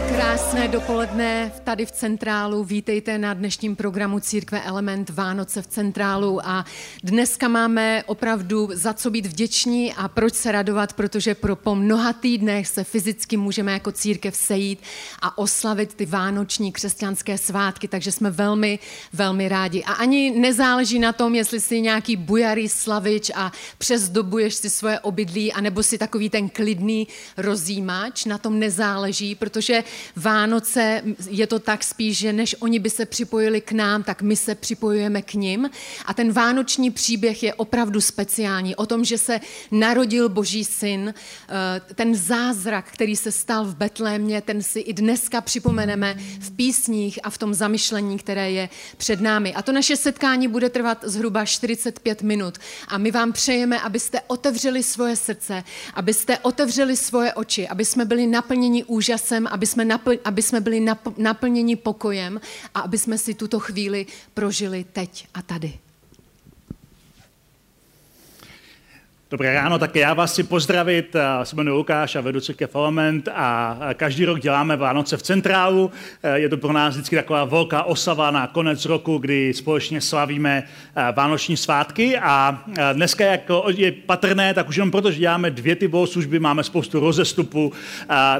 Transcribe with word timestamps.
Krásné 0.00 0.68
dopoledne 0.68 1.52
tady 1.64 1.86
v 1.86 1.90
Centrálu. 1.90 2.64
Vítejte 2.64 3.18
na 3.18 3.34
dnešním 3.34 3.76
programu 3.76 4.20
Církve 4.20 4.62
Element 4.62 5.10
Vánoce 5.10 5.62
v 5.62 5.66
Centrálu. 5.66 6.46
A 6.46 6.64
dneska 7.02 7.48
máme 7.48 8.02
opravdu 8.06 8.68
za 8.72 8.92
co 8.92 9.10
být 9.10 9.26
vděční 9.26 9.94
a 9.94 10.08
proč 10.08 10.34
se 10.34 10.52
radovat, 10.52 10.92
protože 10.92 11.34
pro 11.34 11.56
po 11.56 11.74
mnoha 11.74 12.12
týdnech 12.12 12.68
se 12.68 12.84
fyzicky 12.84 13.36
můžeme 13.36 13.72
jako 13.72 13.92
církev 13.92 14.36
sejít 14.36 14.82
a 15.22 15.38
oslavit 15.38 15.94
ty 15.94 16.06
vánoční 16.06 16.72
křesťanské 16.72 17.38
svátky, 17.38 17.88
takže 17.88 18.12
jsme 18.12 18.30
velmi, 18.30 18.78
velmi 19.12 19.48
rádi. 19.48 19.84
A 19.84 19.92
ani 19.92 20.30
nezáleží 20.30 20.98
na 20.98 21.12
tom, 21.12 21.34
jestli 21.34 21.60
jsi 21.60 21.80
nějaký 21.80 22.16
bujarý 22.16 22.68
slavič 22.68 23.30
a 23.34 23.52
přezdobuješ 23.78 24.54
si 24.54 24.70
svoje 24.70 25.00
obydlí, 25.00 25.52
anebo 25.52 25.82
si 25.82 25.98
takový 25.98 26.30
ten 26.30 26.48
klidný 26.48 27.08
rozjímač, 27.36 28.24
na 28.24 28.38
tom 28.38 28.58
nezáleží, 28.58 29.34
protože 29.34 29.83
Vánoce 30.16 31.02
je 31.30 31.46
to 31.46 31.58
tak 31.58 31.84
spíš, 31.84 32.18
že 32.18 32.32
než 32.32 32.56
oni 32.60 32.78
by 32.78 32.90
se 32.90 33.06
připojili 33.06 33.60
k 33.60 33.72
nám, 33.72 34.02
tak 34.02 34.22
my 34.22 34.36
se 34.36 34.54
připojujeme 34.54 35.22
k 35.22 35.34
ním. 35.34 35.70
A 36.06 36.14
ten 36.14 36.32
vánoční 36.32 36.90
příběh 36.90 37.42
je 37.42 37.54
opravdu 37.54 38.00
speciální. 38.00 38.76
O 38.76 38.86
tom, 38.86 39.04
že 39.04 39.18
se 39.18 39.40
narodil 39.70 40.28
Boží 40.28 40.64
syn, 40.64 41.14
eh, 41.48 41.94
ten 41.94 42.14
zázrak, 42.14 42.90
který 42.92 43.16
se 43.16 43.32
stal 43.32 43.64
v 43.64 43.76
Betlémě, 43.76 44.40
ten 44.40 44.62
si 44.62 44.80
i 44.80 44.92
dneska 44.92 45.40
připomeneme 45.40 46.14
v 46.40 46.50
písních 46.50 47.18
a 47.22 47.30
v 47.30 47.38
tom 47.38 47.54
zamyšlení, 47.54 48.18
které 48.18 48.50
je 48.50 48.68
před 48.96 49.20
námi. 49.20 49.54
A 49.54 49.62
to 49.62 49.72
naše 49.72 49.96
setkání 49.96 50.48
bude 50.48 50.70
trvat 50.70 50.98
zhruba 51.02 51.44
45 51.44 52.22
minut. 52.22 52.58
A 52.88 52.98
my 52.98 53.10
vám 53.10 53.32
přejeme, 53.32 53.80
abyste 53.80 54.20
otevřeli 54.26 54.82
svoje 54.82 55.16
srdce, 55.16 55.64
abyste 55.94 56.38
otevřeli 56.38 56.96
svoje 56.96 57.34
oči, 57.34 57.68
aby 57.68 57.84
jsme 57.84 58.04
byli 58.04 58.26
naplněni 58.26 58.84
úžasem, 58.84 59.46
aby 59.46 59.66
jsme 59.66 59.73
napl- 59.82 60.18
aby 60.24 60.42
jsme 60.42 60.60
byli 60.60 60.80
nap- 60.80 61.14
naplněni 61.18 61.76
pokojem 61.76 62.40
a 62.74 62.80
aby 62.80 62.98
jsme 62.98 63.18
si 63.18 63.34
tuto 63.34 63.60
chvíli 63.60 64.06
prožili 64.34 64.84
teď 64.92 65.26
a 65.34 65.42
tady. 65.42 65.78
Dobré 69.34 69.54
ráno, 69.54 69.78
také 69.78 70.00
já 70.00 70.14
vás 70.14 70.32
chci 70.32 70.42
pozdravit. 70.42 71.14
Já 71.14 71.44
se 71.44 71.56
jmenuji 71.56 71.76
Lukáš 71.76 72.16
a 72.16 72.20
vedu 72.20 72.40
církev 72.40 72.74
Element 72.74 73.28
a 73.34 73.78
každý 73.94 74.24
rok 74.24 74.40
děláme 74.40 74.76
Vánoce 74.76 75.16
v 75.16 75.22
Centrálu. 75.22 75.90
Je 76.34 76.48
to 76.48 76.56
pro 76.56 76.72
nás 76.72 76.94
vždycky 76.94 77.16
taková 77.16 77.44
velká 77.44 77.82
osava 77.82 78.30
na 78.30 78.46
konec 78.46 78.84
roku, 78.84 79.18
kdy 79.18 79.54
společně 79.54 80.00
slavíme 80.00 80.62
Vánoční 81.16 81.56
svátky 81.56 82.18
a 82.18 82.62
dneska, 82.92 83.24
jak 83.24 83.40
je 83.76 83.92
patrné, 83.92 84.54
tak 84.54 84.68
už 84.68 84.76
jenom 84.76 84.90
proto, 84.90 85.10
že 85.10 85.18
děláme 85.18 85.50
dvě 85.50 85.76
ty 85.76 85.90
služby, 86.04 86.38
máme 86.38 86.64
spoustu 86.64 87.00
rozestupů, 87.00 87.72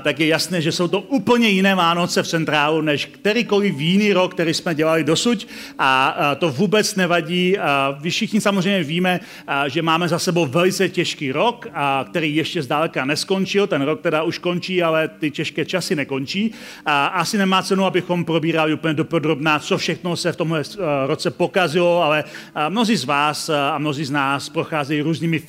tak 0.03 0.21
je 0.21 0.27
jasné, 0.27 0.63
že 0.63 0.73
jsou 0.73 0.89
to 0.89 1.01
úplně 1.01 1.49
jiné 1.49 1.75
Vánoce 1.75 2.23
v 2.23 2.29
Centrálu, 2.29 2.81
než 2.81 3.07
kterýkoliv 3.07 3.79
jiný 3.79 4.13
rok, 4.13 4.35
který 4.35 4.55
jsme 4.55 4.75
dělali 4.75 5.05
dosud 5.05 5.49
a 5.79 6.17
to 6.39 6.51
vůbec 6.51 6.95
nevadí. 6.95 7.57
Vy 8.01 8.11
všichni 8.11 8.41
samozřejmě 8.41 8.85
víme, 8.85 9.21
že 9.67 9.83
máme 9.83 10.09
za 10.09 10.19
sebou 10.19 10.47
velice 10.47 10.84
velice 10.85 10.95
těžký 10.95 11.33
rok, 11.33 11.67
a 11.75 12.05
který 12.09 12.37
ještě 12.37 12.63
zdáleka 12.63 13.05
neskončil. 13.05 13.67
Ten 13.67 13.83
rok 13.83 14.01
teda 14.01 14.23
už 14.23 14.39
končí, 14.39 14.83
ale 14.83 15.09
ty 15.09 15.31
těžké 15.31 15.65
časy 15.65 15.97
nekončí. 15.97 16.53
A 16.87 17.07
asi 17.07 17.39
nemá 17.39 17.63
cenu, 17.63 17.85
abychom 17.85 18.25
probírali 18.25 18.75
úplně 18.75 18.95
dopodrobná, 18.95 19.59
co 19.59 19.79
všechno 19.79 20.17
se 20.17 20.33
v 20.33 20.37
tomhle 20.37 20.61
eh, 20.61 21.07
roce 21.07 21.31
pokazilo, 21.31 22.03
ale 22.03 22.25
eh, 22.25 22.71
mnozí 22.71 22.97
z 22.97 23.05
vás 23.05 23.49
eh, 23.49 23.57
a 23.57 23.79
mnozí 23.79 24.05
z 24.05 24.11
nás 24.11 24.49
procházejí 24.49 25.01
různými 25.01 25.43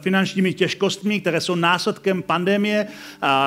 finančními 0.00 0.54
těžkostmi, 0.54 1.20
které 1.20 1.40
jsou 1.40 1.54
následkem 1.54 2.22
pandemie. 2.22 2.86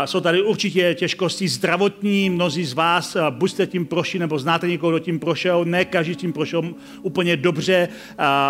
Jsou 0.06 0.20
tady 0.20 0.42
určitě 0.42 0.94
těžkosti 0.94 1.48
zdravotní, 1.48 2.30
mnozí 2.30 2.66
z 2.66 2.74
vás 2.74 3.18
buď 3.30 3.52
jste 3.52 3.68
tím 3.68 3.86
prošli, 3.86 4.20
nebo 4.20 4.40
znáte 4.40 4.68
někoho, 4.68 4.92
kdo 4.92 5.00
tím 5.00 5.20
prošel, 5.20 5.66
ne 5.66 5.86
každý 5.86 6.16
tím 6.16 6.34
prošel 6.34 6.64
úplně 7.02 7.38
dobře. 7.38 7.90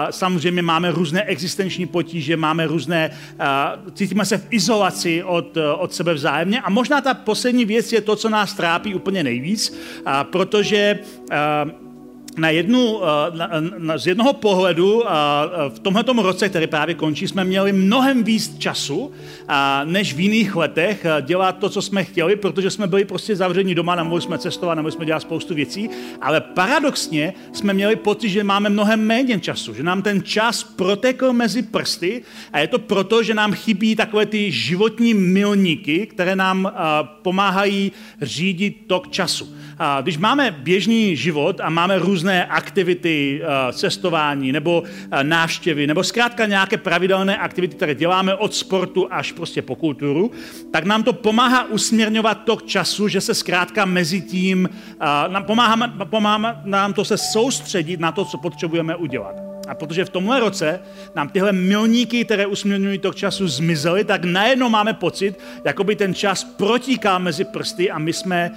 Samozřejmě 0.10 0.62
máme 0.62 0.92
různé 0.92 1.24
existenční 1.24 1.86
potíže, 1.86 2.38
máme 2.38 2.68
různé, 2.74 3.12
cítíme 3.94 4.26
se 4.26 4.38
v 4.38 4.48
izolaci 4.50 5.24
od, 5.24 5.58
od 5.78 5.94
sebe 5.94 6.14
vzájemně. 6.14 6.62
A 6.62 6.70
možná 6.70 7.02
ta 7.02 7.14
poslední 7.14 7.66
věc 7.66 7.94
je 7.94 8.02
to, 8.02 8.16
co 8.16 8.30
nás 8.30 8.54
trápí 8.54 8.96
úplně 8.96 9.24
nejvíc, 9.24 9.78
protože 10.32 11.00
na 12.38 12.50
jednu, 12.50 13.02
eh, 13.04 13.38
na, 13.38 13.50
na, 13.78 13.98
z 13.98 14.08
jednoho 14.08 14.34
pohledu 14.34 15.12
a 15.12 15.46
eh, 15.46 15.70
v 15.70 15.80
tomto 15.80 16.14
roce, 16.14 16.50
který 16.50 16.68
právě 16.68 16.96
končí, 16.96 17.28
jsme 17.28 17.44
měli 17.44 17.74
mnohem 17.74 18.24
víc 18.24 18.58
času 18.58 19.12
a, 19.48 19.84
než 19.84 20.14
v 20.14 20.20
jiných 20.20 20.56
letech 20.56 21.06
eh, 21.06 21.22
dělat 21.22 21.58
to, 21.58 21.70
co 21.70 21.82
jsme 21.82 22.04
chtěli, 22.04 22.36
protože 22.36 22.70
jsme 22.70 22.88
byli 22.88 23.06
prostě 23.06 23.36
zavření 23.36 23.76
doma, 23.76 23.96
nemohli 23.96 24.22
jsme 24.22 24.38
cestovat, 24.38 24.76
nemohli 24.76 24.92
jsme 24.92 25.06
dělat 25.06 25.20
spoustu 25.20 25.54
věcí, 25.54 25.90
ale 26.22 26.42
paradoxně 26.42 27.34
jsme 27.54 27.74
měli 27.74 27.96
pocit, 27.96 28.30
že 28.30 28.44
máme 28.44 28.70
mnohem 28.70 29.02
méně 29.02 29.40
času, 29.40 29.74
že 29.74 29.84
nám 29.84 30.02
ten 30.02 30.24
čas 30.24 30.64
protekl 30.64 31.34
mezi 31.34 31.62
prsty 31.62 32.22
a 32.54 32.60
je 32.60 32.68
to 32.68 32.80
proto, 32.80 33.24
že 33.24 33.34
nám 33.34 33.54
chybí 33.54 33.96
takové 33.96 34.26
ty 34.26 34.52
životní 34.52 35.14
milníky, 35.14 36.08
které 36.08 36.36
nám 36.36 36.66
a, 36.66 37.04
pomáhají 37.04 37.92
řídit 38.22 38.84
tok 38.88 39.12
času. 39.12 39.54
A, 39.80 40.02
když 40.02 40.18
máme 40.18 40.52
běžný 40.52 41.16
život 41.16 41.62
a 41.62 41.70
máme 41.70 42.00
různé 42.00 42.23
různé 42.24 42.46
aktivity, 42.46 43.42
eh, 43.44 43.74
cestování 43.74 44.52
nebo 44.52 44.84
eh, 45.12 45.24
návštěvy, 45.24 45.88
nebo 45.88 46.04
zkrátka 46.04 46.46
nějaké 46.46 46.78
pravidelné 46.78 47.38
aktivity, 47.38 47.76
které 47.76 47.96
děláme 47.96 48.36
od 48.36 48.56
sportu 48.56 49.08
až 49.12 49.32
prostě 49.32 49.62
po 49.62 49.76
kulturu, 49.76 50.32
tak 50.72 50.84
nám 50.84 51.04
to 51.04 51.14
pomáhá 51.14 51.70
usměrňovat 51.70 52.46
tok 52.46 52.66
času, 52.66 53.08
že 53.08 53.22
se 53.22 53.34
zkrátka 53.34 53.86
mezi 53.86 54.22
tím, 54.22 54.70
eh, 55.02 55.42
pomáhá, 55.42 55.88
pomáhá 56.06 56.62
nám 56.66 56.94
to 56.94 57.06
se 57.06 57.18
soustředit 57.18 58.00
na 58.00 58.12
to, 58.12 58.26
co 58.26 58.38
potřebujeme 58.38 58.96
udělat. 58.96 59.36
A 59.68 59.76
protože 59.76 60.06
v 60.06 60.10
tomhle 60.10 60.40
roce 60.40 60.80
nám 61.16 61.30
tyhle 61.30 61.52
milníky, 61.52 62.26
které 62.26 62.46
usměrňují 62.46 62.98
tok 63.00 63.16
času, 63.16 63.48
zmizely, 63.48 64.04
tak 64.04 64.24
najednou 64.24 64.70
máme 64.70 64.94
pocit, 64.94 65.40
jako 65.66 65.84
by 65.84 65.96
ten 65.96 66.14
čas 66.14 66.44
protíká 66.44 67.18
mezi 67.18 67.44
prsty 67.44 67.92
a 67.92 68.00
my 68.00 68.14
jsme 68.14 68.52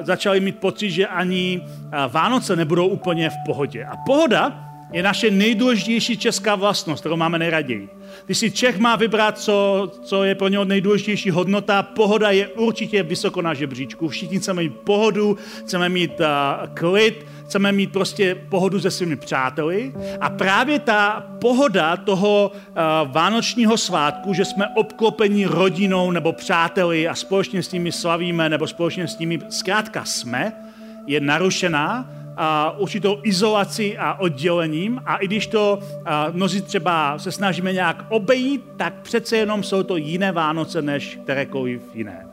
začali 0.00 0.40
mít 0.40 0.58
pocit, 0.58 0.90
že 0.90 1.06
ani 1.06 1.62
Vánoce 2.08 2.56
nebudou 2.56 2.86
úplně 2.86 3.30
v 3.30 3.36
pohodě. 3.46 3.84
A 3.84 3.96
pohoda 3.96 4.70
je 4.92 5.02
naše 5.02 5.30
nejdůležitější 5.30 6.16
česká 6.16 6.54
vlastnost, 6.54 7.00
kterou 7.00 7.16
máme 7.16 7.38
nejraději. 7.38 7.88
Když 8.26 8.38
si 8.38 8.50
Čech 8.50 8.78
má 8.78 8.96
vybrat, 8.96 9.38
co, 9.38 9.90
co 10.02 10.24
je 10.24 10.34
pro 10.34 10.48
něho 10.48 10.64
nejdůležitější 10.64 11.30
hodnota, 11.30 11.82
pohoda 11.82 12.30
je 12.30 12.48
určitě 12.48 13.02
vysoko 13.02 13.42
na 13.42 13.54
žebříčku. 13.54 14.08
Všichni 14.08 14.38
chceme 14.38 14.62
mít 14.62 14.74
pohodu, 14.74 15.38
chceme 15.60 15.88
mít 15.88 16.20
uh, 16.20 16.26
klid, 16.74 17.26
chceme 17.44 17.72
mít 17.72 17.92
prostě 17.92 18.34
pohodu 18.34 18.80
se 18.80 18.90
svými 18.90 19.16
přáteli. 19.16 19.92
A 20.20 20.30
právě 20.30 20.78
ta 20.78 21.26
pohoda 21.40 21.96
toho 21.96 22.52
uh, 22.54 23.12
vánočního 23.12 23.76
svátku, 23.76 24.34
že 24.34 24.44
jsme 24.44 24.68
obklopeni 24.68 25.46
rodinou 25.46 26.10
nebo 26.10 26.32
přáteli 26.32 27.08
a 27.08 27.14
společně 27.14 27.62
s 27.62 27.72
nimi 27.72 27.92
slavíme 27.92 28.48
nebo 28.48 28.66
společně 28.66 29.08
s 29.08 29.18
nimi 29.18 29.38
zkrátka 29.48 30.04
jsme, 30.04 30.52
je 31.06 31.20
narušená 31.20 32.10
a 32.36 32.78
určitou 32.78 33.18
izolací 33.22 33.98
a 33.98 34.14
oddělením 34.14 35.02
a 35.06 35.16
i 35.16 35.26
když 35.26 35.46
to 35.46 35.78
a, 36.04 36.28
mnozí 36.32 36.62
třeba 36.62 37.18
se 37.18 37.32
snažíme 37.32 37.72
nějak 37.72 38.04
obejít, 38.08 38.64
tak 38.76 38.94
přece 39.02 39.36
jenom 39.36 39.62
jsou 39.62 39.82
to 39.82 39.96
jiné 39.96 40.32
Vánoce 40.32 40.82
než 40.82 41.18
kterékoliv 41.22 41.82
jiné. 41.94 42.26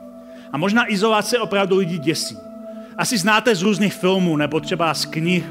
A 0.52 0.58
možná 0.58 0.92
izolace 0.92 1.40
opravdu 1.40 1.78
lidi 1.78 1.98
děsí. 1.98 2.51
Asi 2.98 3.18
znáte 3.18 3.56
z 3.56 3.62
různých 3.62 3.94
filmů 3.94 4.38
nebo 4.38 4.60
třeba 4.60 4.94
z 4.94 5.06
knih 5.06 5.46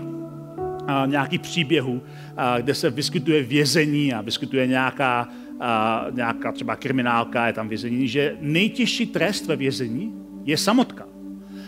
a, 0.87 1.07
nějakých 1.07 1.41
příběhů, 1.41 2.03
a, 2.37 2.61
kde 2.61 2.75
se 2.75 2.91
vyskytuje 2.91 3.43
vězení 3.43 4.15
a 4.15 4.21
vyskytuje 4.21 4.67
nějaká, 4.67 5.29
a, 5.61 6.07
nějaká 6.11 6.53
třeba 6.53 6.77
kriminálka, 6.77 7.47
je 7.47 7.53
tam 7.53 7.69
vězení, 7.69 8.09
že 8.09 8.37
nejtěžší 8.41 9.07
trest 9.07 9.47
ve 9.47 9.57
vězení 9.57 10.15
je 10.45 10.57
samotka. 10.57 11.07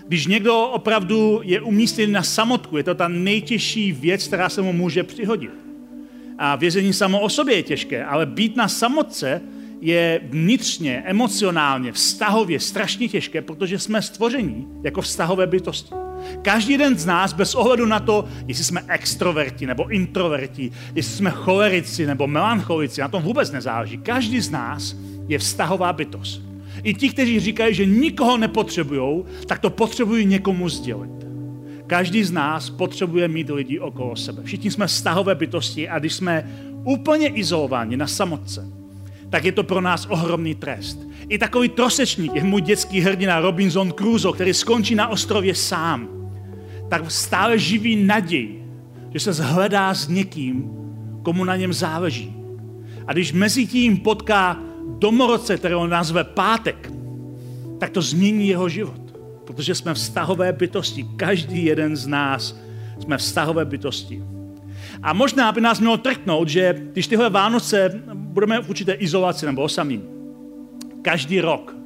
Když 0.08 0.26
někdo 0.26 0.60
opravdu 0.60 1.40
je 1.44 1.60
umístěn 1.60 2.12
na 2.12 2.22
samotku, 2.22 2.76
je 2.76 2.82
to 2.82 2.94
ta 2.94 3.08
nejtěžší 3.08 3.92
věc, 3.92 4.26
která 4.26 4.48
se 4.48 4.62
mu 4.62 4.72
může 4.72 5.02
přihodit. 5.02 5.50
A 6.38 6.56
vězení 6.56 6.92
samo 6.92 7.20
o 7.20 7.28
sobě 7.28 7.56
je 7.56 7.62
těžké, 7.62 8.04
ale 8.04 8.26
být 8.26 8.56
na 8.56 8.68
samotce 8.68 9.40
je 9.82 10.20
vnitřně, 10.24 11.02
emocionálně, 11.06 11.92
vztahově 11.92 12.60
strašně 12.60 13.08
těžké, 13.08 13.42
protože 13.42 13.78
jsme 13.78 14.02
stvoření 14.02 14.68
jako 14.82 15.02
vztahové 15.02 15.46
bytosti. 15.46 15.94
Každý 16.42 16.72
jeden 16.72 16.98
z 16.98 17.06
nás, 17.06 17.32
bez 17.32 17.54
ohledu 17.54 17.86
na 17.86 18.00
to, 18.00 18.24
jestli 18.46 18.64
jsme 18.64 18.82
extroverti 18.88 19.66
nebo 19.66 19.88
introverti, 19.88 20.70
jestli 20.94 21.16
jsme 21.16 21.30
cholerici 21.30 22.06
nebo 22.06 22.26
melancholici, 22.26 23.00
na 23.00 23.08
tom 23.08 23.22
vůbec 23.22 23.50
nezáleží. 23.50 23.98
Každý 23.98 24.40
z 24.40 24.50
nás 24.50 24.96
je 25.28 25.38
vztahová 25.38 25.92
bytost. 25.92 26.42
I 26.82 26.94
ti, 26.94 27.08
kteří 27.10 27.40
říkají, 27.40 27.74
že 27.74 27.86
nikoho 27.86 28.36
nepotřebují, 28.36 29.24
tak 29.46 29.58
to 29.58 29.70
potřebují 29.70 30.26
někomu 30.26 30.68
sdělit. 30.68 31.10
Každý 31.86 32.24
z 32.24 32.32
nás 32.32 32.70
potřebuje 32.70 33.28
mít 33.28 33.50
lidi 33.50 33.78
okolo 33.78 34.16
sebe. 34.16 34.42
Všichni 34.44 34.70
jsme 34.70 34.86
vztahové 34.86 35.34
bytosti 35.34 35.88
a 35.88 35.98
když 35.98 36.12
jsme 36.12 36.50
úplně 36.84 37.28
izolováni 37.28 37.96
na 37.96 38.06
samotce, 38.06 38.81
tak 39.32 39.44
je 39.44 39.52
to 39.52 39.64
pro 39.64 39.80
nás 39.80 40.06
ohromný 40.06 40.54
trest. 40.54 41.08
I 41.28 41.38
takový 41.38 41.68
trosečník, 41.68 42.34
je 42.34 42.44
můj 42.44 42.62
dětský 42.62 43.00
hrdina 43.00 43.40
Robinson 43.40 43.92
Crusoe, 43.92 44.34
který 44.34 44.54
skončí 44.54 44.94
na 44.94 45.08
ostrově 45.08 45.54
sám, 45.54 46.08
tak 46.88 47.10
stále 47.10 47.58
živí 47.58 48.04
naději, 48.04 48.64
že 49.12 49.20
se 49.20 49.32
zhledá 49.32 49.94
s 49.94 50.08
někým, 50.08 50.70
komu 51.22 51.44
na 51.44 51.56
něm 51.56 51.72
záleží. 51.72 52.36
A 53.06 53.12
když 53.12 53.32
mezi 53.32 53.66
tím 53.66 53.96
potká 53.96 54.60
domorodce, 54.98 55.56
kterého 55.56 55.86
nazve 55.86 56.24
Pátek, 56.24 56.92
tak 57.78 57.90
to 57.90 58.02
změní 58.02 58.48
jeho 58.48 58.68
život. 58.68 59.00
Protože 59.44 59.74
jsme 59.74 59.94
vztahové 59.94 60.52
bytosti. 60.52 61.06
Každý 61.16 61.64
jeden 61.64 61.96
z 61.96 62.06
nás 62.06 62.60
jsme 63.00 63.18
vztahové 63.18 63.64
bytosti. 63.64 64.22
A 65.02 65.12
možná 65.12 65.52
by 65.52 65.60
nás 65.60 65.80
mělo 65.80 65.96
trknout, 65.96 66.48
že 66.48 66.74
když 66.92 67.06
tyhle 67.06 67.30
Vánoce 67.30 68.02
budeme 68.32 68.62
v 68.62 68.70
určité 68.70 68.92
izolaci 68.92 69.46
nebo 69.46 69.62
osamění, 69.62 70.04
každý 71.02 71.40
rok 71.40 71.76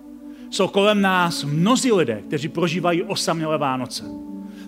jsou 0.50 0.68
kolem 0.68 1.00
nás 1.00 1.44
mnozí 1.44 1.92
lidé, 1.92 2.22
kteří 2.26 2.48
prožívají 2.48 3.02
osamělé 3.02 3.58
Vánoce. 3.58 4.04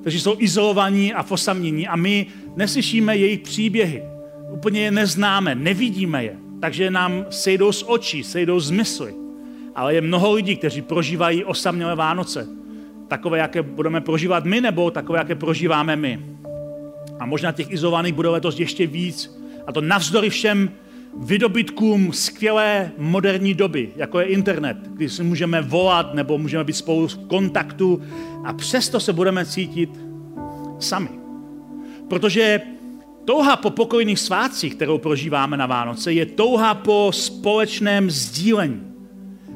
Kteří 0.01 0.21
jsou 0.21 0.35
izolovaní 0.39 1.15
a 1.15 1.23
v 1.23 1.33
osamění 1.33 1.89
a 1.89 1.97
my 1.97 2.27
neslyšíme 2.57 3.17
jejich 3.17 3.41
příběhy. 3.41 4.03
Úplně 4.51 4.81
je 4.81 4.91
neznáme, 4.91 5.55
nevidíme 5.55 6.25
je. 6.25 6.37
Takže 6.61 6.91
nám 6.91 7.27
sejdou 7.31 7.73
z 7.73 7.85
očí, 7.87 8.25
sejdou 8.25 8.61
z 8.61 8.71
mysli. 8.71 9.15
Ale 9.75 9.95
je 9.95 10.01
mnoho 10.01 10.33
lidí, 10.33 10.57
kteří 10.57 10.83
prožívají 10.83 11.45
osamělé 11.45 11.95
Vánoce. 11.95 12.49
Takové, 13.09 13.39
jaké 13.39 13.63
budeme 13.63 14.01
prožívat 14.01 14.45
my, 14.45 14.61
nebo 14.61 14.91
takové, 14.91 15.19
jaké 15.19 15.35
prožíváme 15.35 15.97
my. 15.97 16.21
A 17.21 17.27
možná 17.27 17.53
těch 17.53 17.71
izolovaných 17.71 18.15
bude 18.15 18.29
letos 18.29 18.59
ještě 18.59 18.87
víc. 18.87 19.39
A 19.67 19.73
to 19.73 19.81
navzdory 19.81 20.31
všem 20.31 20.71
vydobytkům 21.17 22.13
skvělé 22.13 22.91
moderní 22.99 23.55
doby, 23.55 23.93
jako 23.97 24.21
je 24.21 24.27
internet, 24.27 24.77
kdy 24.83 25.09
si 25.09 25.25
můžeme 25.25 25.63
volat 25.63 26.15
nebo 26.15 26.39
můžeme 26.39 26.65
být 26.65 26.73
spolu 26.73 27.09
v 27.09 27.19
kontaktu 27.19 28.03
a 28.45 28.53
přesto 28.53 29.01
se 29.01 29.13
budeme 29.13 29.47
cítit 29.47 29.91
sami. 30.79 31.09
Protože 32.09 32.61
touha 33.25 33.57
po 33.57 33.71
pokojných 33.71 34.19
svátcích, 34.19 34.75
kterou 34.75 34.99
prožíváme 34.99 35.57
na 35.57 35.67
Vánoce, 35.67 36.13
je 36.13 36.27
touha 36.27 36.75
po 36.75 37.11
společném 37.15 38.11
sdílení. 38.11 38.83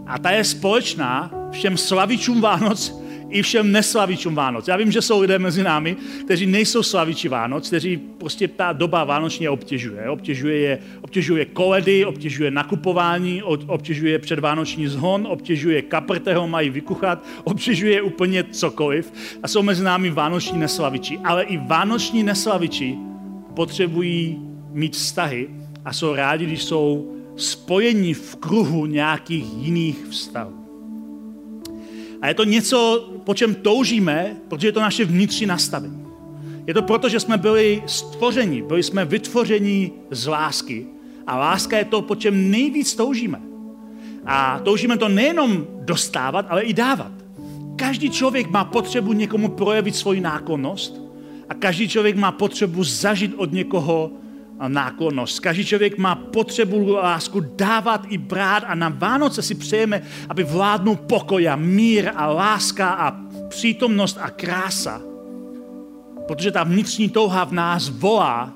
A 0.06 0.18
ta 0.18 0.30
je 0.30 0.44
společná 0.44 1.30
všem 1.50 1.76
slavičům 1.76 2.40
Vánoc 2.40 3.01
i 3.32 3.42
všem 3.42 3.72
neslavičům 3.72 4.34
Vánoc. 4.34 4.68
Já 4.68 4.76
vím, 4.76 4.92
že 4.92 5.02
jsou 5.02 5.20
lidé 5.20 5.38
mezi 5.38 5.62
námi, 5.62 5.96
kteří 6.24 6.46
nejsou 6.46 6.82
slaviči 6.82 7.28
Vánoc, 7.28 7.68
kteří 7.68 7.96
prostě 7.96 8.48
ta 8.48 8.72
doba 8.72 9.04
vánočně 9.04 9.50
obtěžuje. 9.50 10.10
Obtěžuje 10.10 10.58
je, 10.58 10.78
obtěžuje 11.00 11.44
koledy, 11.44 12.04
obtěžuje 12.04 12.50
nakupování, 12.50 13.42
obtěžuje 13.42 14.18
předvánoční 14.18 14.86
zhon, 14.86 15.26
obtěžuje 15.30 15.82
kapr, 15.82 16.18
kterého 16.18 16.48
mají 16.48 16.70
vykuchat, 16.70 17.24
obtěžuje 17.44 18.02
úplně 18.02 18.44
cokoliv. 18.44 19.12
A 19.42 19.48
jsou 19.48 19.62
mezi 19.62 19.84
námi 19.84 20.10
vánoční 20.10 20.58
neslaviči. 20.58 21.18
Ale 21.24 21.42
i 21.42 21.56
vánoční 21.56 22.22
neslaviči 22.22 22.96
potřebují 23.54 24.38
mít 24.72 24.92
vztahy 24.92 25.48
a 25.84 25.92
jsou 25.92 26.14
rádi, 26.14 26.46
když 26.46 26.62
jsou 26.62 27.14
spojení 27.36 28.14
v 28.14 28.36
kruhu 28.36 28.86
nějakých 28.86 29.44
jiných 29.56 30.06
vztahů. 30.10 30.62
A 32.22 32.28
je 32.28 32.34
to 32.34 32.44
něco, 32.44 33.10
po 33.24 33.34
čem 33.34 33.54
toužíme, 33.54 34.36
protože 34.48 34.68
je 34.68 34.72
to 34.72 34.80
naše 34.80 35.04
vnitřní 35.04 35.46
nastavení. 35.46 36.06
Je 36.66 36.74
to 36.74 36.82
proto, 36.82 37.08
že 37.08 37.20
jsme 37.20 37.38
byli 37.38 37.82
stvořeni, 37.86 38.62
byli 38.62 38.82
jsme 38.82 39.04
vytvořeni 39.04 39.92
z 40.10 40.26
lásky. 40.26 40.86
A 41.26 41.38
láska 41.38 41.78
je 41.78 41.84
to, 41.84 42.02
po 42.02 42.14
čem 42.14 42.50
nejvíc 42.50 42.94
toužíme. 42.94 43.40
A 44.26 44.60
toužíme 44.64 44.96
to 44.96 45.08
nejenom 45.08 45.66
dostávat, 45.80 46.46
ale 46.48 46.62
i 46.62 46.72
dávat. 46.72 47.12
Každý 47.76 48.10
člověk 48.10 48.50
má 48.50 48.64
potřebu 48.64 49.12
někomu 49.12 49.48
projevit 49.48 49.96
svoji 49.96 50.20
nákonnost 50.20 51.02
a 51.48 51.54
každý 51.54 51.88
člověk 51.88 52.16
má 52.16 52.32
potřebu 52.32 52.84
zažít 52.84 53.34
od 53.36 53.52
někoho 53.52 54.10
náklonnost. 54.68 55.40
Každý 55.40 55.64
člověk 55.64 55.98
má 55.98 56.14
potřebu 56.14 56.92
lásku 56.92 57.40
dávat 57.40 58.06
i 58.08 58.18
brát 58.18 58.64
a 58.66 58.74
na 58.74 58.88
Vánoce 58.88 59.42
si 59.42 59.54
přejeme, 59.54 60.02
aby 60.28 60.44
vládnul 60.44 60.96
pokoj 60.96 61.48
a 61.48 61.56
mír 61.56 62.10
a 62.14 62.26
láska 62.26 62.90
a 62.90 63.16
přítomnost 63.48 64.18
a 64.20 64.30
krása. 64.30 65.02
Protože 66.26 66.50
ta 66.50 66.64
vnitřní 66.64 67.08
touha 67.08 67.44
v 67.44 67.52
nás 67.52 67.88
volá 67.88 68.52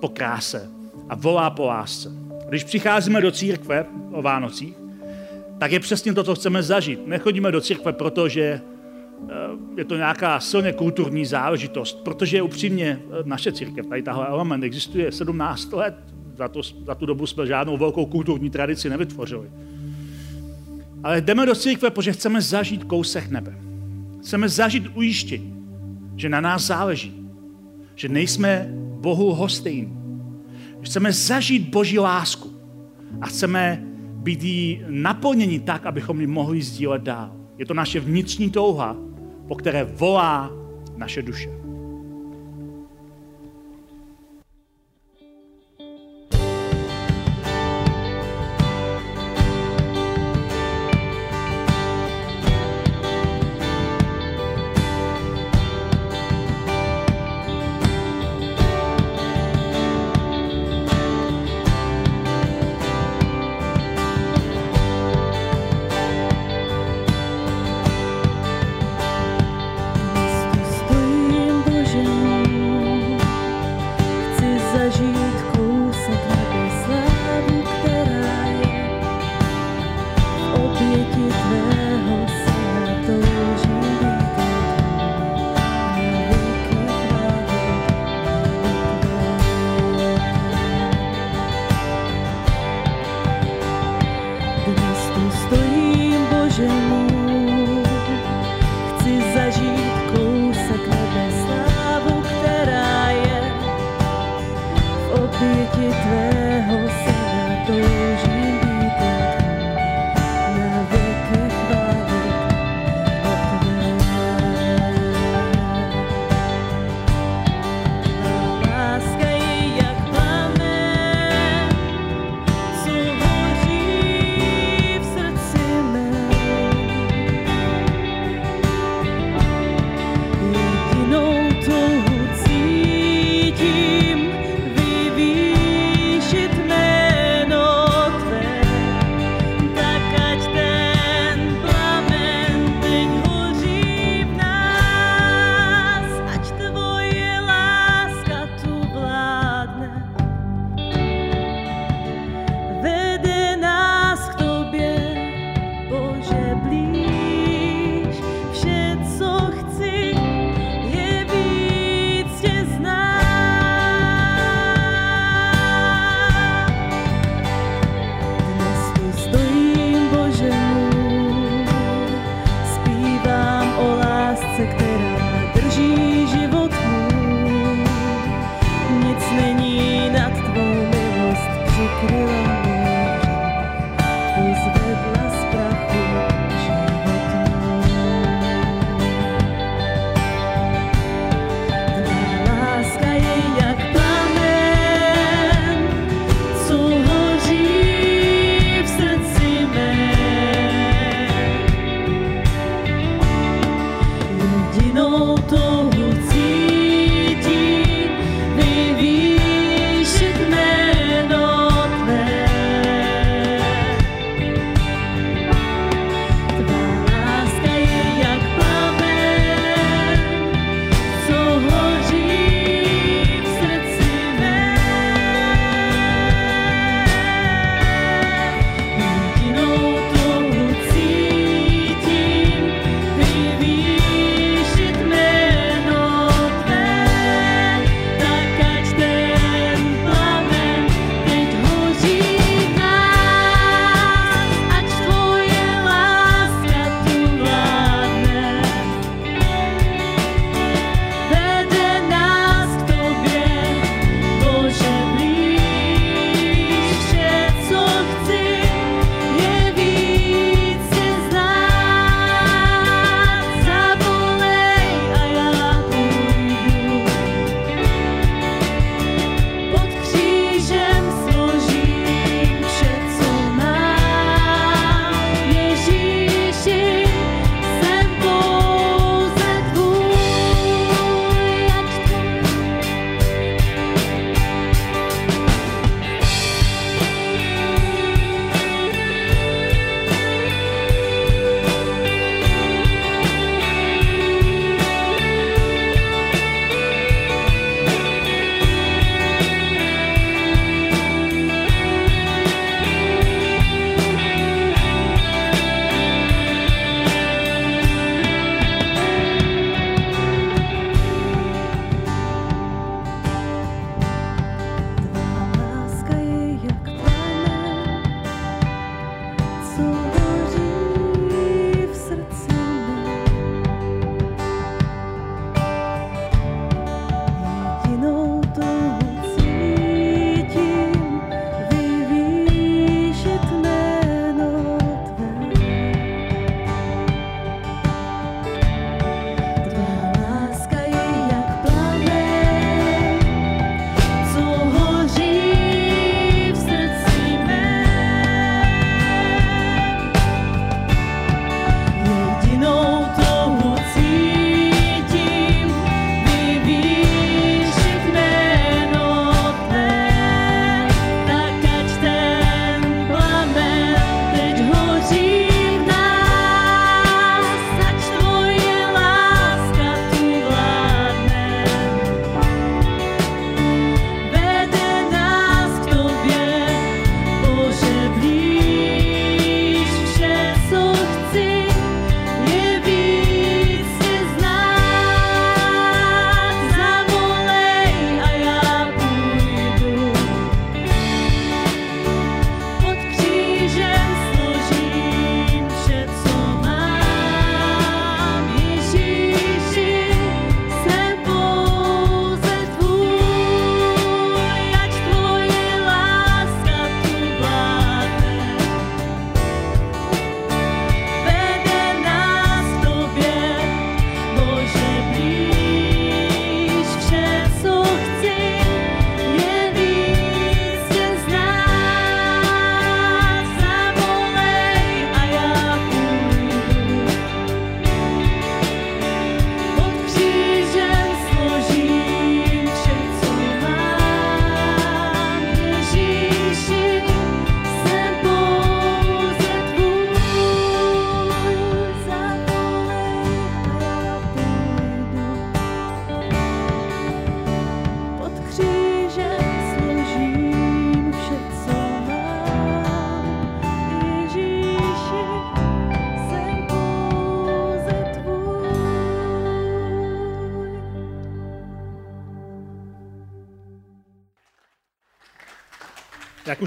po 0.00 0.08
kráse 0.08 0.70
a 1.08 1.14
volá 1.14 1.50
po 1.50 1.66
lásce. 1.66 2.12
Když 2.48 2.64
přicházíme 2.64 3.20
do 3.20 3.30
církve 3.30 3.86
o 4.12 4.22
Vánocích, 4.22 4.74
tak 5.58 5.72
je 5.72 5.80
přesně 5.80 6.14
to, 6.14 6.24
co 6.24 6.34
chceme 6.34 6.62
zažít. 6.62 7.06
Nechodíme 7.06 7.52
do 7.52 7.60
církve, 7.60 7.92
protože 7.92 8.60
je 9.76 9.84
to 9.84 9.96
nějaká 9.96 10.40
silně 10.40 10.72
kulturní 10.72 11.26
záležitost, 11.26 12.04
protože 12.04 12.42
upřímně 12.42 13.00
eh, 13.02 13.22
naše 13.24 13.52
církev, 13.52 13.86
tady 13.86 14.02
tahle 14.02 14.26
element, 14.26 14.64
existuje 14.64 15.12
17 15.12 15.72
let, 15.72 15.94
za, 16.36 16.48
to, 16.48 16.62
za 16.62 16.94
tu 16.94 17.06
dobu 17.06 17.26
jsme 17.26 17.46
žádnou 17.46 17.76
velkou 17.76 18.06
kulturní 18.06 18.50
tradici 18.50 18.90
nevytvořili. 18.90 19.50
Ale 21.02 21.20
jdeme 21.20 21.46
do 21.46 21.54
církve, 21.54 21.90
protože 21.90 22.12
chceme 22.12 22.42
zažít 22.42 22.84
kousek 22.84 23.30
nebe. 23.30 23.58
Chceme 24.20 24.48
zažít 24.48 24.90
ujištění, 24.94 25.54
že 26.16 26.28
na 26.28 26.40
nás 26.40 26.62
záleží, 26.62 27.28
že 27.94 28.08
nejsme 28.08 28.68
Bohu 29.00 29.34
hostejní. 29.34 29.96
Chceme 30.82 31.12
zažít 31.12 31.68
Boží 31.68 31.98
lásku 31.98 32.52
a 33.20 33.26
chceme 33.26 33.82
být 34.14 34.42
jí 34.42 34.82
naplněni 34.88 35.60
tak, 35.60 35.86
abychom 35.86 36.20
ji 36.20 36.26
mohli 36.26 36.62
sdílet 36.62 37.02
dál. 37.02 37.32
Je 37.58 37.66
to 37.66 37.74
naše 37.74 38.00
vnitřní 38.00 38.50
touha, 38.50 38.96
po 39.48 39.54
které 39.54 39.84
volá 39.84 40.50
naše 40.96 41.22
duše. 41.22 41.63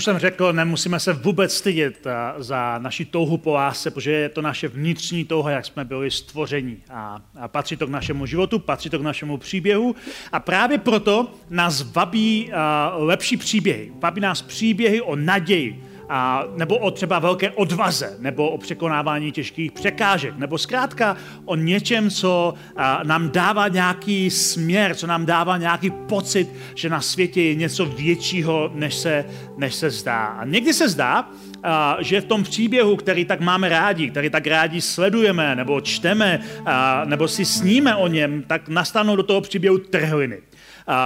Jsem 0.07 0.19
řekl, 0.19 0.53
nemusíme 0.53 0.99
se 0.99 1.13
vůbec 1.13 1.53
stydět 1.53 2.07
eh, 2.07 2.43
za 2.43 2.77
naši 2.77 3.05
touhu 3.05 3.37
po 3.37 3.53
lásce, 3.53 3.91
protože 3.91 4.11
je 4.11 4.29
to 4.29 4.41
naše 4.41 4.67
vnitřní 4.67 5.25
touha, 5.25 5.51
jak 5.51 5.65
jsme 5.65 5.85
byli 5.85 6.11
stvoření. 6.11 6.77
A, 6.89 7.21
a 7.39 7.47
patří 7.47 7.77
to 7.77 7.87
k 7.87 7.89
našemu 7.89 8.25
životu, 8.25 8.59
patří 8.59 8.89
to 8.89 8.99
k 8.99 9.01
našemu 9.01 9.37
příběhu. 9.37 9.95
A 10.31 10.39
právě 10.39 10.77
proto 10.77 11.33
nás 11.49 11.81
vabí 11.81 12.49
uh, 12.49 13.03
lepší 13.03 13.37
příběhy. 13.37 13.91
Vabí 13.99 14.21
nás 14.21 14.41
příběhy 14.41 15.01
o 15.01 15.15
naději, 15.15 15.83
a, 16.09 16.43
nebo 16.55 16.77
o 16.77 16.91
třeba 16.91 17.19
velké 17.19 17.51
odvaze, 17.51 18.15
nebo 18.19 18.49
o 18.49 18.57
překonávání 18.57 19.31
těžkých 19.31 19.71
překážek, 19.71 20.37
nebo 20.37 20.57
zkrátka 20.57 21.17
o 21.45 21.55
něčem, 21.55 22.09
co 22.09 22.53
a, 22.75 23.03
nám 23.03 23.29
dává 23.29 23.67
nějaký 23.67 24.29
směr, 24.29 24.95
co 24.95 25.07
nám 25.07 25.25
dává 25.25 25.57
nějaký 25.57 25.89
pocit, 25.89 26.49
že 26.75 26.89
na 26.89 27.01
světě 27.01 27.41
je 27.41 27.55
něco 27.55 27.85
většího, 27.85 28.71
než 28.73 28.95
se, 28.95 29.25
než 29.57 29.75
se 29.75 29.89
zdá. 29.89 30.25
A 30.25 30.45
někdy 30.45 30.73
se 30.73 30.89
zdá, 30.89 31.29
a, 31.63 31.97
že 31.99 32.21
v 32.21 32.25
tom 32.25 32.43
příběhu, 32.43 32.95
který 32.95 33.25
tak 33.25 33.39
máme 33.39 33.69
rádi, 33.69 34.09
který 34.09 34.29
tak 34.29 34.47
rádi 34.47 34.81
sledujeme, 34.81 35.55
nebo 35.55 35.81
čteme, 35.81 36.39
a, 36.65 37.05
nebo 37.05 37.27
si 37.27 37.45
sníme 37.45 37.95
o 37.95 38.07
něm, 38.07 38.43
tak 38.47 38.69
nastanou 38.69 39.15
do 39.15 39.23
toho 39.23 39.41
příběhu 39.41 39.77
trhliny 39.77 40.46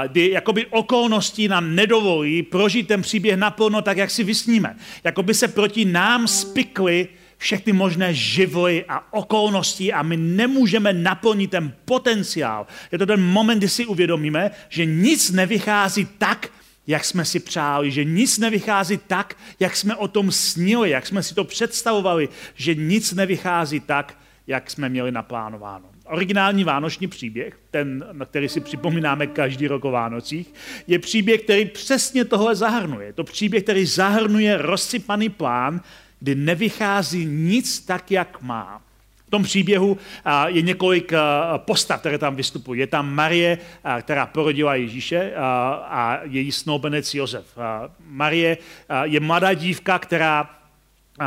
kdy 0.07 0.29
jakoby 0.29 0.65
okolnosti 0.65 1.47
nám 1.47 1.75
nedovolí 1.75 2.43
prožít 2.43 2.87
ten 2.87 3.01
příběh 3.01 3.37
naplno 3.37 3.81
tak, 3.81 3.97
jak 3.97 4.11
si 4.11 4.23
vysníme. 4.23 4.75
Jakoby 5.03 5.33
se 5.33 5.47
proti 5.47 5.85
nám 5.85 6.27
spikly 6.27 7.07
všechny 7.37 7.73
možné 7.73 8.13
živly 8.13 8.85
a 8.87 9.13
okolnosti 9.13 9.93
a 9.93 10.03
my 10.03 10.17
nemůžeme 10.17 10.93
naplnit 10.93 11.51
ten 11.51 11.73
potenciál. 11.85 12.67
Je 12.91 12.97
to 12.97 13.05
ten 13.05 13.21
moment, 13.21 13.57
kdy 13.57 13.69
si 13.69 13.85
uvědomíme, 13.85 14.51
že 14.69 14.85
nic 14.85 15.31
nevychází 15.31 16.07
tak, 16.17 16.49
jak 16.87 17.05
jsme 17.05 17.25
si 17.25 17.39
přáli, 17.39 17.91
že 17.91 18.03
nic 18.03 18.37
nevychází 18.37 18.99
tak, 19.07 19.37
jak 19.59 19.75
jsme 19.75 19.95
o 19.95 20.07
tom 20.07 20.31
snili, 20.31 20.89
jak 20.89 21.07
jsme 21.07 21.23
si 21.23 21.35
to 21.35 21.43
představovali, 21.43 22.29
že 22.55 22.75
nic 22.75 23.13
nevychází 23.13 23.79
tak, 23.79 24.17
jak 24.47 24.71
jsme 24.71 24.89
měli 24.89 25.11
naplánováno 25.11 25.90
originální 26.11 26.63
vánoční 26.63 27.07
příběh, 27.07 27.59
ten, 27.71 28.05
na 28.11 28.25
který 28.25 28.49
si 28.49 28.59
připomínáme 28.59 29.27
každý 29.27 29.67
rok 29.67 29.85
o 29.85 29.91
Vánocích, 29.91 30.53
je 30.87 30.99
příběh, 30.99 31.41
který 31.41 31.65
přesně 31.65 32.25
tohle 32.25 32.55
zahrnuje. 32.55 33.07
Je 33.07 33.13
to 33.13 33.23
příběh, 33.23 33.63
který 33.63 33.85
zahrnuje 33.85 34.57
rozsypaný 34.57 35.29
plán, 35.29 35.81
kdy 36.19 36.35
nevychází 36.35 37.25
nic 37.25 37.79
tak, 37.79 38.11
jak 38.11 38.41
má. 38.41 38.81
V 39.27 39.29
tom 39.31 39.43
příběhu 39.43 39.97
je 40.45 40.61
několik 40.61 41.13
postav, 41.57 41.99
které 41.99 42.17
tam 42.17 42.35
vystupují. 42.35 42.79
Je 42.79 42.87
tam 42.87 43.13
Marie, 43.13 43.57
která 44.01 44.25
porodila 44.25 44.75
Ježíše 44.75 45.33
a 45.35 46.19
její 46.23 46.51
snoubenec 46.51 47.13
Josef. 47.13 47.57
Marie 48.05 48.57
je 49.03 49.19
mladá 49.19 49.53
dívka, 49.53 49.99
která 49.99 50.49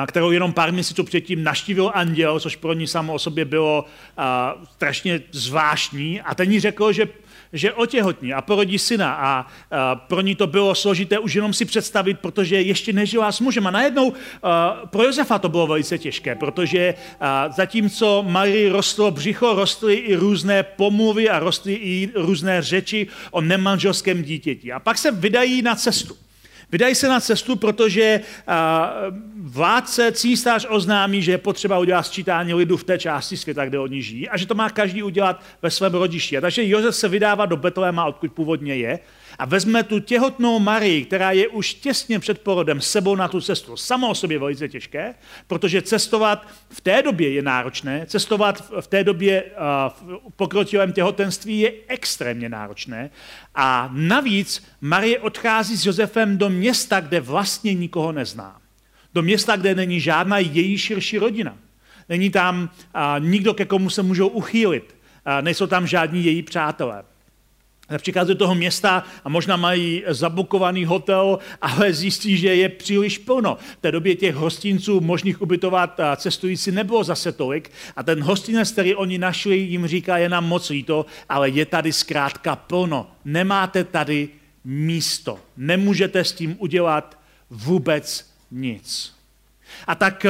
kterou 0.06 0.30
jenom 0.30 0.52
pár 0.52 0.72
měsíců 0.72 1.04
předtím 1.04 1.44
naštívil 1.44 1.90
anděl, 1.94 2.40
což 2.40 2.56
pro 2.56 2.72
ní 2.72 2.86
samo 2.86 3.14
o 3.14 3.18
sobě 3.18 3.44
bylo 3.44 3.84
strašně 4.74 5.20
zvláštní. 5.32 6.20
A 6.20 6.34
ten 6.34 6.52
jí 6.52 6.60
řekl, 6.60 6.92
že, 6.92 7.08
že 7.52 7.72
otěhotní 7.72 8.34
a 8.34 8.42
porodí 8.42 8.78
syna. 8.78 9.14
A, 9.14 9.46
a 9.70 9.94
pro 9.94 10.20
ní 10.20 10.34
to 10.34 10.46
bylo 10.46 10.74
složité 10.74 11.18
už 11.18 11.34
jenom 11.34 11.52
si 11.52 11.64
představit, 11.64 12.18
protože 12.20 12.60
ještě 12.60 12.92
nežila 12.92 13.32
s 13.32 13.40
mužem. 13.40 13.66
A 13.66 13.70
najednou 13.70 14.12
a, 14.42 14.70
pro 14.86 15.02
Josefa 15.02 15.38
to 15.38 15.48
bylo 15.48 15.66
velice 15.66 15.98
těžké, 15.98 16.34
protože 16.34 16.94
a, 17.20 17.48
zatímco 17.48 18.24
Marii 18.28 18.68
rostlo 18.68 19.10
břicho, 19.10 19.54
rostly 19.54 19.94
i 19.94 20.14
různé 20.14 20.62
pomluvy 20.62 21.30
a 21.30 21.38
rostly 21.38 21.74
i 21.74 22.10
různé 22.14 22.62
řeči 22.62 23.06
o 23.30 23.40
nemanželském 23.40 24.22
dítěti. 24.22 24.72
A 24.72 24.80
pak 24.80 24.98
se 24.98 25.10
vydají 25.10 25.62
na 25.62 25.74
cestu. 25.74 26.16
Vydají 26.72 26.94
se 26.94 27.08
na 27.08 27.20
cestu, 27.20 27.56
protože 27.56 28.20
vládce, 29.40 30.12
císař 30.12 30.66
oznámí, 30.68 31.22
že 31.22 31.32
je 31.32 31.38
potřeba 31.38 31.78
udělat 31.78 32.02
sčítání 32.02 32.54
lidu 32.54 32.76
v 32.76 32.84
té 32.84 32.98
části 32.98 33.36
světa, 33.36 33.64
kde 33.66 33.78
oni 33.78 34.02
žijí 34.02 34.28
a 34.28 34.36
že 34.36 34.46
to 34.46 34.54
má 34.54 34.70
každý 34.70 35.02
udělat 35.02 35.42
ve 35.62 35.70
svém 35.70 35.94
rodišti. 35.94 36.40
Takže 36.40 36.68
Josef 36.68 36.96
se 36.96 37.08
vydává 37.08 37.46
do 37.46 37.56
Betléma, 37.56 38.04
odkud 38.04 38.32
původně 38.32 38.76
je, 38.76 38.98
a 39.38 39.44
vezme 39.44 39.82
tu 39.82 40.00
těhotnou 40.00 40.58
Marii, 40.58 41.04
která 41.04 41.32
je 41.32 41.48
už 41.48 41.74
těsně 41.74 42.18
před 42.18 42.40
porodem, 42.40 42.80
sebou 42.80 43.16
na 43.16 43.28
tu 43.28 43.40
cestu. 43.40 43.76
Samo 43.76 44.08
o 44.08 44.14
sobě 44.14 44.38
velice 44.38 44.68
těžké, 44.68 45.14
protože 45.46 45.82
cestovat 45.82 46.48
v 46.68 46.80
té 46.80 47.02
době 47.02 47.32
je 47.32 47.42
náročné, 47.42 48.06
cestovat 48.06 48.72
v 48.80 48.86
té 48.86 49.04
době 49.04 49.44
v 49.88 50.20
pokročilém 50.36 50.92
těhotenství 50.92 51.60
je 51.60 51.72
extrémně 51.88 52.48
náročné. 52.48 53.10
A 53.54 53.90
navíc 53.92 54.64
Marie 54.80 55.18
odchází 55.18 55.76
s 55.76 55.86
Josefem 55.86 56.38
do 56.38 56.50
města, 56.50 57.00
kde 57.00 57.20
vlastně 57.20 57.74
nikoho 57.74 58.12
nezná. 58.12 58.60
Do 59.14 59.22
města, 59.22 59.56
kde 59.56 59.74
není 59.74 60.00
žádná 60.00 60.38
její 60.38 60.78
širší 60.78 61.18
rodina. 61.18 61.56
Není 62.08 62.30
tam 62.30 62.70
nikdo, 63.18 63.54
ke 63.54 63.64
komu 63.64 63.90
se 63.90 64.02
můžou 64.02 64.28
uchýlit. 64.28 64.96
Nejsou 65.40 65.66
tam 65.66 65.86
žádní 65.86 66.24
její 66.24 66.42
přátelé 66.42 67.04
přichází 67.98 68.28
do 68.28 68.34
toho 68.34 68.54
města 68.54 69.04
a 69.24 69.28
možná 69.28 69.56
mají 69.56 70.02
zabukovaný 70.08 70.84
hotel, 70.84 71.38
ale 71.60 71.92
zjistí, 71.92 72.36
že 72.36 72.54
je 72.54 72.68
příliš 72.68 73.18
plno. 73.18 73.58
V 73.78 73.80
té 73.80 73.92
době 73.92 74.14
těch 74.14 74.34
hostinců 74.34 75.00
možných 75.00 75.42
ubytovat 75.42 76.00
cestující 76.16 76.70
nebylo 76.70 77.04
zase 77.04 77.32
tolik 77.32 77.70
a 77.96 78.02
ten 78.02 78.22
hostinec, 78.22 78.72
který 78.72 78.94
oni 78.94 79.18
našli, 79.18 79.56
jim 79.56 79.86
říká, 79.86 80.18
je 80.18 80.28
nám 80.28 80.44
moc 80.44 80.70
líto, 80.70 81.06
ale 81.28 81.48
je 81.48 81.66
tady 81.66 81.92
zkrátka 81.92 82.56
plno. 82.56 83.10
Nemáte 83.24 83.84
tady 83.84 84.28
místo. 84.64 85.38
Nemůžete 85.56 86.24
s 86.24 86.32
tím 86.32 86.56
udělat 86.58 87.18
vůbec 87.50 88.30
nic. 88.50 89.14
A 89.86 89.94
tak 89.94 90.26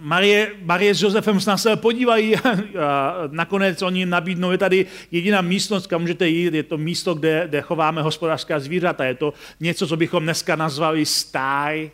Marie, 0.00 0.52
Marie 0.62 0.94
s 0.94 1.02
Josefem 1.02 1.40
se 1.40 1.50
na 1.50 1.56
sebe 1.56 1.76
podívají 1.76 2.36
a 2.80 3.14
nakonec 3.30 3.82
oni 3.82 4.06
nabídnou, 4.06 4.50
je 4.50 4.58
tady 4.58 4.86
jediná 5.10 5.40
místnost, 5.40 5.86
kam 5.86 6.00
můžete 6.00 6.28
jít, 6.28 6.54
je 6.54 6.62
to 6.62 6.78
místo, 6.78 7.14
kde, 7.14 7.44
kde 7.48 7.60
chováme 7.60 8.02
hospodářská 8.02 8.60
zvířata, 8.60 9.04
je 9.04 9.14
to 9.14 9.34
něco, 9.60 9.86
co 9.86 9.96
bychom 9.96 10.22
dneska 10.22 10.56
nazvali 10.56 11.06
stáj, 11.06 11.90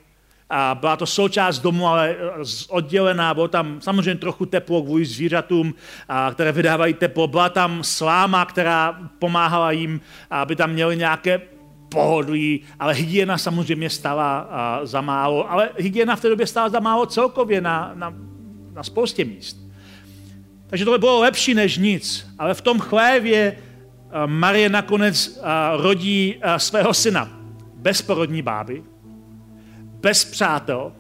a 0.51 0.75
byla 0.81 0.97
to 0.97 1.07
součást 1.07 1.59
domu, 1.59 1.89
ale 1.89 2.17
oddělená, 2.69 3.35
bylo 3.35 3.49
tam 3.49 3.81
samozřejmě 3.81 4.15
trochu 4.15 4.47
teplo 4.47 4.83
kvůli 4.83 5.05
zvířatům, 5.05 5.75
a, 6.09 6.31
které 6.33 6.53
vydávají 6.53 6.95
teplo. 6.95 7.27
Byla 7.27 7.49
tam 7.49 7.85
sláma, 7.85 8.45
která 8.45 8.99
pomáhala 9.19 9.73
jim, 9.73 10.01
aby 10.31 10.57
tam 10.57 10.71
měli 10.71 10.97
nějaké 10.97 11.41
pohodlí, 11.95 12.61
ale 12.79 12.95
hygiena 12.95 13.39
samozřejmě 13.39 13.91
stala 13.91 14.49
za 14.83 15.01
málo, 15.01 15.51
ale 15.51 15.71
hygiena 15.79 16.17
v 16.17 16.21
té 16.21 16.29
době 16.29 16.47
stala 16.47 16.69
za 16.69 16.81
málo 16.81 17.07
celkově 17.07 17.61
na, 17.61 17.93
na, 17.95 18.15
na 18.73 18.83
spoustě 18.83 19.25
míst. 19.25 19.57
Takže 20.67 20.85
to 20.85 20.99
bylo 20.99 21.21
lepší 21.21 21.55
než 21.55 21.79
nic, 21.79 22.27
ale 22.39 22.55
v 22.55 22.61
tom 22.61 22.79
chlévě 22.79 23.57
Marie 24.27 24.69
nakonec 24.69 25.41
rodí 25.77 26.35
svého 26.57 26.95
syna. 26.95 27.31
Bez 27.75 28.03
porodní 28.03 28.43
báby, 28.43 28.83
bez 30.01 30.25
přátel, 30.25 30.93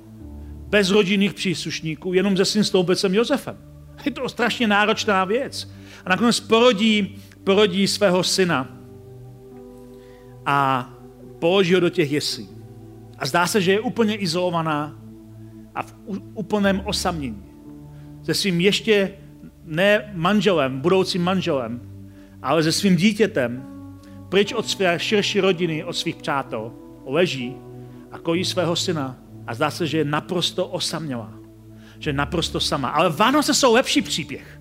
bez 0.68 0.90
rodinných 0.90 1.34
příslušníků, 1.34 2.12
jenom 2.12 2.36
se 2.36 2.44
svým 2.44 2.64
stoubecem 2.64 3.14
Josefem. 3.14 3.56
Je 4.04 4.10
to 4.10 4.28
strašně 4.28 4.66
náročná 4.66 5.24
věc. 5.24 5.70
A 6.04 6.10
nakonec 6.10 6.40
porodí, 6.40 7.18
porodí 7.44 7.88
svého 7.88 8.22
syna 8.22 8.68
a 10.46 10.90
položí 11.38 11.74
ho 11.74 11.80
do 11.80 11.88
těch 11.88 12.12
jeslí. 12.12 12.48
A 13.18 13.26
zdá 13.26 13.46
se, 13.46 13.60
že 13.60 13.72
je 13.72 13.80
úplně 13.80 14.16
izolovaná 14.16 14.98
a 15.74 15.82
v 15.82 15.94
úplném 16.34 16.82
osamění. 16.84 17.44
Se 18.22 18.34
svým 18.34 18.60
ještě 18.60 19.10
ne 19.64 20.12
manželem, 20.14 20.80
budoucím 20.80 21.22
manželem, 21.22 21.80
ale 22.42 22.62
se 22.62 22.72
svým 22.72 22.96
dítětem, 22.96 23.64
pryč 24.28 24.52
od 24.52 24.68
své 24.68 24.98
širší 24.98 25.40
rodiny, 25.40 25.84
od 25.84 25.92
svých 25.92 26.16
přátel, 26.16 26.72
leží 27.06 27.56
a 28.12 28.18
kojí 28.18 28.44
svého 28.44 28.76
syna 28.76 29.16
a 29.46 29.54
zdá 29.54 29.70
se, 29.70 29.86
že 29.86 29.98
je 29.98 30.04
naprosto 30.04 30.66
osamělá. 30.66 31.32
Že 31.98 32.10
je 32.10 32.14
naprosto 32.14 32.60
sama. 32.60 32.88
Ale 32.88 33.10
Vánoce 33.10 33.54
jsou 33.54 33.74
lepší 33.74 34.02
příběh. 34.02 34.60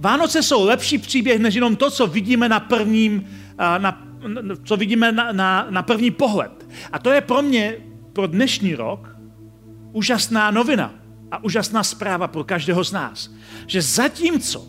Vánoce 0.00 0.42
jsou 0.42 0.64
lepší 0.64 0.98
příběh, 0.98 1.38
než 1.38 1.54
jenom 1.54 1.76
to, 1.76 1.90
co 1.90 2.06
vidíme 2.06 2.48
na 2.48 2.60
prvním, 2.60 3.26
na 3.78 4.07
co 4.64 4.76
vidíme 4.76 5.12
na, 5.12 5.32
na, 5.32 5.66
na 5.70 5.82
první 5.82 6.10
pohled. 6.10 6.68
A 6.92 6.98
to 6.98 7.12
je 7.12 7.20
pro 7.20 7.42
mě, 7.42 7.76
pro 8.12 8.26
dnešní 8.26 8.74
rok, 8.74 9.16
úžasná 9.92 10.50
novina 10.50 10.94
a 11.30 11.44
úžasná 11.44 11.84
zpráva 11.84 12.28
pro 12.28 12.44
každého 12.44 12.84
z 12.84 12.92
nás. 12.92 13.30
Že 13.66 13.82
zatímco 13.82 14.68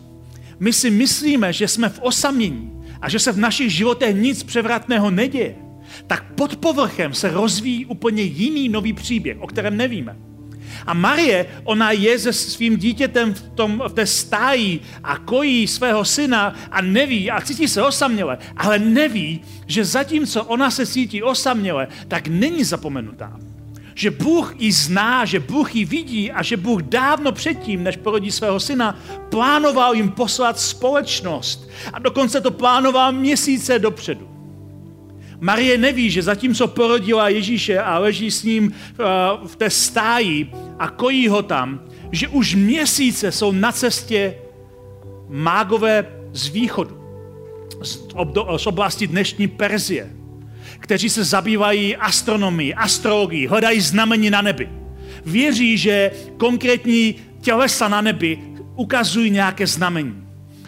my 0.60 0.72
si 0.72 0.90
myslíme, 0.90 1.52
že 1.52 1.68
jsme 1.68 1.88
v 1.88 2.00
osamění 2.02 2.72
a 3.00 3.08
že 3.08 3.18
se 3.18 3.32
v 3.32 3.38
našich 3.38 3.72
životech 3.72 4.16
nic 4.16 4.42
převratného 4.42 5.10
neděje, 5.10 5.56
tak 6.06 6.34
pod 6.34 6.56
povrchem 6.56 7.14
se 7.14 7.30
rozvíjí 7.30 7.86
úplně 7.86 8.22
jiný 8.22 8.68
nový 8.68 8.92
příběh, 8.92 9.40
o 9.40 9.46
kterém 9.46 9.76
nevíme. 9.76 10.29
A 10.86 10.94
Marie, 10.94 11.46
ona 11.64 11.90
je 11.90 12.18
se 12.18 12.32
svým 12.32 12.76
dítětem 12.76 13.34
v, 13.34 13.42
tom, 13.42 13.82
v 13.88 13.92
té 13.92 14.06
stáji 14.06 14.80
a 15.04 15.18
kojí 15.18 15.66
svého 15.66 16.04
syna 16.04 16.54
a 16.70 16.82
neví, 16.82 17.30
a 17.30 17.40
cítí 17.40 17.68
se 17.68 17.82
osaměle, 17.82 18.38
ale 18.56 18.78
neví, 18.78 19.40
že 19.66 19.84
zatímco 19.84 20.44
ona 20.44 20.70
se 20.70 20.86
cítí 20.86 21.22
osaměle, 21.22 21.88
tak 22.08 22.28
není 22.28 22.64
zapomenutá 22.64 23.36
že 23.94 24.10
Bůh 24.10 24.54
ji 24.58 24.72
zná, 24.72 25.24
že 25.24 25.40
Bůh 25.40 25.74
ji 25.74 25.84
vidí 25.84 26.32
a 26.32 26.42
že 26.42 26.56
Bůh 26.56 26.82
dávno 26.82 27.32
předtím, 27.32 27.82
než 27.82 27.96
porodí 27.96 28.30
svého 28.30 28.60
syna, 28.60 28.98
plánoval 29.28 29.94
jim 29.94 30.10
poslat 30.10 30.60
společnost. 30.60 31.68
A 31.92 31.98
dokonce 31.98 32.40
to 32.40 32.50
plánoval 32.50 33.12
měsíce 33.12 33.78
dopředu. 33.78 34.29
Marie 35.40 35.78
neví, 35.78 36.10
že 36.10 36.22
zatímco 36.22 36.68
porodila 36.68 37.28
Ježíše 37.28 37.78
a 37.78 37.98
leží 37.98 38.30
s 38.30 38.44
ním 38.44 38.72
eh, 38.72 39.04
v 39.46 39.56
té 39.56 39.70
stáji 39.70 40.52
a 40.78 40.88
kojí 40.88 41.28
ho 41.28 41.42
tam, 41.42 41.80
že 42.12 42.28
už 42.28 42.54
měsíce 42.54 43.32
jsou 43.32 43.52
na 43.52 43.72
cestě 43.72 44.34
mágové 45.28 46.06
z 46.32 46.48
východu, 46.48 47.00
z 48.56 48.66
oblasti 48.66 49.06
dnešní 49.06 49.48
Perzie 49.48 50.20
kteří 50.80 51.10
se 51.10 51.24
zabývají 51.24 51.96
astronomií, 51.96 52.74
astrologií, 52.74 53.46
hledají 53.46 53.80
znamení 53.80 54.30
na 54.30 54.42
nebi. 54.42 54.68
Věří, 55.26 55.78
že 55.78 56.10
konkrétní 56.36 57.14
tělesa 57.40 57.88
na 57.88 58.00
nebi 58.00 58.38
ukazují 58.76 59.30
nějaké 59.30 59.66
znamení. 59.66 60.14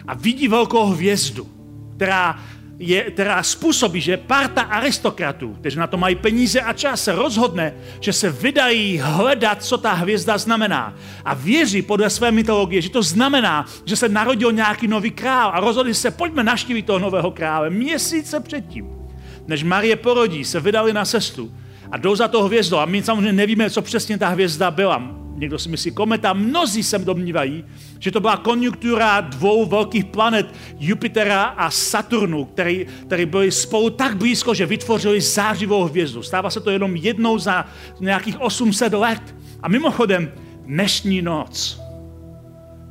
A 0.07 0.13
vidí 0.13 0.47
velkou 0.47 0.85
hvězdu, 0.85 1.47
která, 1.95 2.39
je, 2.79 3.03
která 3.03 3.43
způsobí, 3.43 4.01
že 4.01 4.17
parta 4.17 4.61
aristokratů, 4.61 5.53
kteří 5.59 5.77
na 5.77 5.87
to 5.87 5.97
mají 5.97 6.15
peníze 6.15 6.61
a 6.61 6.73
čas, 6.73 7.03
se 7.03 7.11
rozhodne, 7.11 7.73
že 7.99 8.13
se 8.13 8.29
vydají 8.29 8.99
hledat, 9.03 9.63
co 9.63 9.77
ta 9.77 9.93
hvězda 9.93 10.37
znamená. 10.37 10.95
A 11.25 11.33
věří 11.33 11.81
podle 11.81 12.09
své 12.09 12.31
mytologie, 12.31 12.81
že 12.81 12.89
to 12.89 13.03
znamená, 13.03 13.65
že 13.85 13.95
se 13.95 14.09
narodil 14.09 14.51
nějaký 14.51 14.87
nový 14.87 15.11
král 15.11 15.51
a 15.53 15.59
rozhodli 15.59 15.93
se, 15.93 16.11
pojďme 16.11 16.43
naštívit 16.43 16.85
toho 16.85 16.99
nového 16.99 17.31
krále 17.31 17.69
měsíce 17.69 18.39
předtím 18.39 19.03
než 19.47 19.63
Marie 19.63 19.95
porodí, 19.95 20.45
se 20.45 20.59
vydali 20.59 20.93
na 20.93 21.05
cestu 21.05 21.51
a 21.91 21.97
jdou 21.97 22.15
za 22.15 22.27
toho 22.27 22.47
hvězdou. 22.47 22.77
A 22.77 22.85
my 22.85 23.03
samozřejmě 23.03 23.33
nevíme, 23.33 23.69
co 23.69 23.81
přesně 23.81 24.17
ta 24.17 24.27
hvězda 24.27 24.71
byla. 24.71 25.22
Někdo 25.43 25.59
si 25.59 25.69
myslí 25.69 25.91
kometa, 25.91 26.33
mnozí 26.33 26.83
se 26.83 26.99
domnívají, 26.99 27.65
že 27.99 28.11
to 28.11 28.19
byla 28.19 28.37
konjunktura 28.37 29.21
dvou 29.21 29.65
velkých 29.65 30.05
planet 30.05 30.55
Jupitera 30.79 31.43
a 31.43 31.71
Saturnu, 31.71 32.45
který, 32.45 32.85
který 33.05 33.25
byli 33.25 33.51
spolu 33.51 33.89
tak 33.89 34.17
blízko, 34.17 34.53
že 34.53 34.65
vytvořili 34.65 35.21
zářivou 35.21 35.83
hvězdu. 35.83 36.23
Stává 36.23 36.49
se 36.49 36.59
to 36.59 36.71
jenom 36.71 36.95
jednou 36.95 37.39
za 37.39 37.65
nějakých 37.99 38.41
800 38.41 38.93
let. 38.93 39.35
A 39.61 39.67
mimochodem, 39.67 40.31
dnešní 40.65 41.21
noc, 41.21 41.79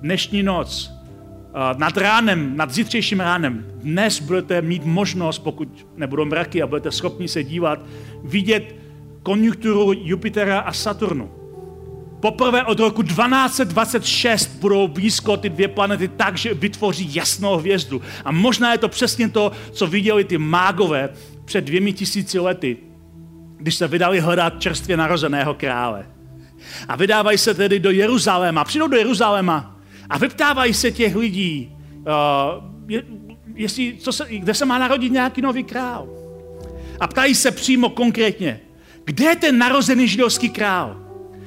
dnešní 0.01 0.43
noc 0.43 1.03
Eh, 1.55 1.75
nad 1.79 1.97
ránem, 1.97 2.57
nad 2.57 2.71
zítřejším 2.71 3.21
ránem, 3.21 3.65
dnes 3.75 4.21
budete 4.21 4.63
mít 4.63 4.85
možnost, 4.85 5.39
pokud 5.39 5.87
nebudou 5.97 6.25
mraky 6.25 6.63
a 6.63 6.67
budete 6.67 6.91
schopni 6.91 7.29
se 7.29 7.45
dívat, 7.45 7.81
vidět 8.25 8.77
konjunkturu 9.23 9.93
Jupitera 9.93 10.61
a 10.61 10.73
Saturnu. 10.73 11.42
Poprvé 12.23 12.65
od 12.65 12.81
roku 12.81 13.03
1226 13.03 14.47
budou 14.47 14.89
blízko 14.89 15.37
ty 15.37 15.49
dvě 15.49 15.69
planety 15.69 16.09
tak, 16.09 16.39
že 16.39 16.55
vytvoří 16.55 17.15
jasnou 17.15 17.57
hvězdu. 17.57 18.03
A 18.25 18.33
možná 18.33 18.73
je 18.73 18.79
to 18.79 18.89
přesně 18.89 19.29
to, 19.29 19.53
co 19.73 19.87
viděli 19.87 20.25
ty 20.25 20.39
mágové 20.39 21.09
před 21.45 21.65
dvěmi 21.65 21.93
tisíci 21.93 22.39
lety, 22.39 22.77
když 23.57 23.75
se 23.75 23.89
vydali 23.89 24.21
hledat 24.21 24.61
čerstvě 24.63 24.97
narozeného 24.97 25.55
krále. 25.55 26.07
A 26.89 26.97
vydávají 26.97 27.39
se 27.39 27.55
tedy 27.55 27.81
do 27.81 27.91
Jeruzaléma. 27.91 28.65
Přijdou 28.65 28.89
do 28.89 28.97
Jeruzaléma 28.97 29.77
a 30.11 30.19
vyptávají 30.19 30.75
se 30.75 30.91
těch 30.91 31.17
lidí, 31.17 31.77
uh, 31.99 32.65
je, 32.89 33.03
jestli, 33.55 33.97
co 33.99 34.13
se, 34.13 34.27
kde 34.31 34.55
se 34.55 34.65
má 34.65 34.79
narodit 34.79 35.13
nějaký 35.13 35.43
nový 35.43 35.65
král. 35.65 36.09
A 37.01 37.07
ptají 37.07 37.35
se 37.35 37.51
přímo 37.51 37.89
konkrétně, 37.89 38.61
kde 39.05 39.25
je 39.25 39.37
ten 39.37 39.59
narozený 39.59 40.09
židovský 40.09 40.49
král? 40.49 41.02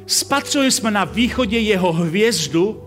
Spatřili 0.06 0.72
jsme 0.72 0.92
na 0.92 1.04
východě 1.04 1.60
jeho 1.60 1.94
hvězdu 1.94 2.82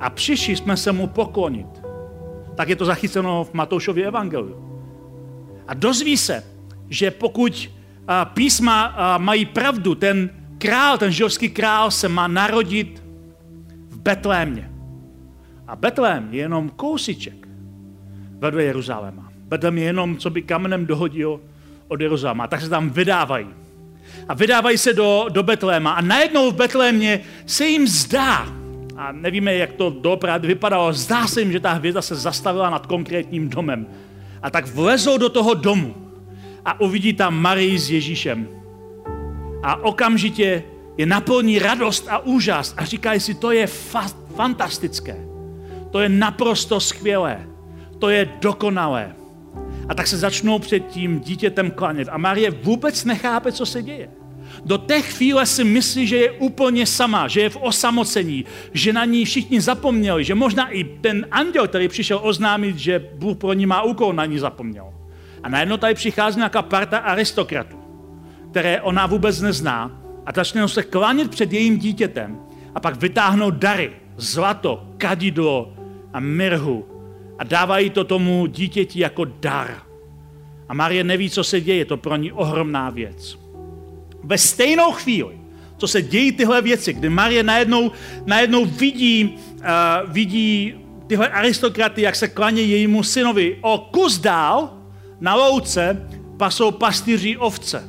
a 0.00 0.10
přišli 0.10 0.56
jsme 0.56 0.76
se 0.76 0.92
mu 0.92 1.06
poklonit. 1.06 1.82
Tak 2.54 2.68
je 2.68 2.76
to 2.76 2.84
zachyceno 2.84 3.44
v 3.44 3.54
Matoušově 3.54 4.06
evangeliu. 4.06 4.56
A 5.68 5.74
dozví 5.74 6.16
se, 6.16 6.44
že 6.88 7.10
pokud 7.10 7.70
písma 8.34 8.94
mají 9.18 9.46
pravdu, 9.46 9.94
ten 9.94 10.30
král, 10.58 10.98
ten 10.98 11.12
židovský 11.12 11.48
král 11.48 11.90
se 11.90 12.08
má 12.08 12.28
narodit 12.28 13.02
Betlémě. 13.96 14.72
A 15.66 15.76
Betlém 15.76 16.28
je 16.30 16.40
jenom 16.40 16.68
kousiček 16.68 17.48
vedle 18.38 18.62
Jeruzaléma. 18.62 19.32
Betlém 19.36 19.78
je 19.78 19.84
jenom, 19.84 20.16
co 20.16 20.30
by 20.30 20.42
kamenem 20.42 20.86
dohodil 20.86 21.40
od 21.88 22.00
Jeruzaléma. 22.00 22.46
Tak 22.46 22.60
se 22.60 22.68
tam 22.68 22.90
vydávají. 22.90 23.48
A 24.32 24.34
vydávají 24.34 24.78
se 24.78 24.92
do, 24.92 25.26
do 25.28 25.42
Betléma. 25.42 25.92
A 25.92 26.00
najednou 26.00 26.50
v 26.50 26.54
Betlémě 26.54 27.20
se 27.46 27.66
jim 27.66 27.88
zdá, 27.88 28.46
a 28.96 29.12
nevíme, 29.12 29.54
jak 29.54 29.72
to 29.72 29.90
doopravdy 29.90 30.48
vypadalo, 30.48 30.92
zdá 30.92 31.26
se 31.26 31.40
jim, 31.40 31.52
že 31.52 31.60
ta 31.60 31.72
hvězda 31.72 32.02
se 32.02 32.14
zastavila 32.14 32.70
nad 32.70 32.86
konkrétním 32.86 33.48
domem. 33.48 33.86
A 34.42 34.50
tak 34.50 34.66
vlezou 34.66 35.18
do 35.18 35.28
toho 35.28 35.54
domu 35.54 35.94
a 36.64 36.80
uvidí 36.80 37.12
tam 37.12 37.36
Marii 37.36 37.78
s 37.78 37.90
Ježíšem. 37.90 38.48
A 39.62 39.84
okamžitě 39.84 40.62
je 40.98 41.06
naplní 41.06 41.58
radost 41.58 42.06
a 42.08 42.18
úžas 42.18 42.74
a 42.76 42.84
říkají 42.84 43.20
si, 43.20 43.34
to 43.34 43.50
je 43.50 43.66
fa- 43.66 44.16
fantastické, 44.34 45.16
to 45.90 46.00
je 46.00 46.08
naprosto 46.08 46.80
skvělé, 46.80 47.46
to 47.98 48.08
je 48.08 48.28
dokonalé. 48.40 49.14
A 49.88 49.94
tak 49.94 50.06
se 50.06 50.18
začnou 50.18 50.58
před 50.58 50.86
tím 50.86 51.20
dítětem 51.20 51.70
klanět. 51.70 52.08
A 52.10 52.18
Marie 52.18 52.50
vůbec 52.50 53.04
nechápe, 53.04 53.52
co 53.52 53.66
se 53.66 53.82
děje. 53.82 54.21
Do 54.64 54.78
té 54.78 55.02
chvíle 55.02 55.46
si 55.46 55.64
myslí, 55.64 56.06
že 56.06 56.16
je 56.16 56.30
úplně 56.30 56.86
sama, 56.86 57.28
že 57.28 57.40
je 57.40 57.50
v 57.50 57.58
osamocení, 57.60 58.44
že 58.72 58.92
na 58.92 59.04
ní 59.04 59.24
všichni 59.24 59.60
zapomněli, 59.60 60.24
že 60.24 60.34
možná 60.34 60.68
i 60.68 60.84
ten 60.84 61.26
anděl, 61.30 61.68
který 61.68 61.88
přišel 61.88 62.20
oznámit, 62.22 62.78
že 62.78 63.08
Bůh 63.14 63.36
pro 63.36 63.52
ní 63.52 63.66
má 63.66 63.82
úkol, 63.82 64.12
na 64.12 64.26
ní 64.26 64.38
zapomněl. 64.38 64.86
A 65.42 65.48
najednou 65.48 65.76
tady 65.76 65.94
přichází 65.94 66.36
nějaká 66.36 66.62
parta 66.62 66.98
aristokratů, 66.98 67.76
které 68.50 68.80
ona 68.80 69.06
vůbec 69.06 69.40
nezná 69.40 70.00
a 70.26 70.32
začnou 70.34 70.68
se 70.68 70.82
klanit 70.82 71.30
před 71.30 71.52
jejím 71.52 71.78
dítětem 71.78 72.38
a 72.74 72.80
pak 72.80 72.96
vytáhnou 72.96 73.50
dary, 73.50 73.92
zlato, 74.16 74.84
kadidlo 74.98 75.72
a 76.12 76.20
mirhu 76.20 76.86
a 77.38 77.44
dávají 77.44 77.90
to 77.90 78.04
tomu 78.04 78.46
dítěti 78.46 79.00
jako 79.00 79.24
dar. 79.24 79.82
A 80.68 80.74
Marie 80.74 81.04
neví, 81.04 81.30
co 81.30 81.44
se 81.44 81.60
děje, 81.60 81.78
je 81.78 81.84
to 81.84 81.96
pro 81.96 82.16
ní 82.16 82.32
ohromná 82.32 82.90
věc. 82.90 83.41
Ve 84.24 84.38
stejnou 84.38 84.92
chvíli, 84.92 85.38
co 85.76 85.88
se 85.88 86.02
dějí 86.02 86.32
tyhle 86.32 86.62
věci, 86.62 86.92
kdy 86.92 87.08
Marie 87.08 87.42
najednou, 87.42 87.90
najednou 88.26 88.64
vidí, 88.64 89.38
uh, 89.58 90.12
vidí 90.12 90.74
tyhle 91.06 91.28
aristokraty, 91.28 92.02
jak 92.02 92.16
se 92.16 92.28
klaní 92.28 92.70
jejímu 92.70 93.02
synovi. 93.02 93.58
O 93.60 93.78
kus 93.78 94.18
dál 94.18 94.78
na 95.20 95.34
louce 95.34 96.08
pasou 96.36 96.70
pastýři 96.70 97.36
ovce 97.36 97.88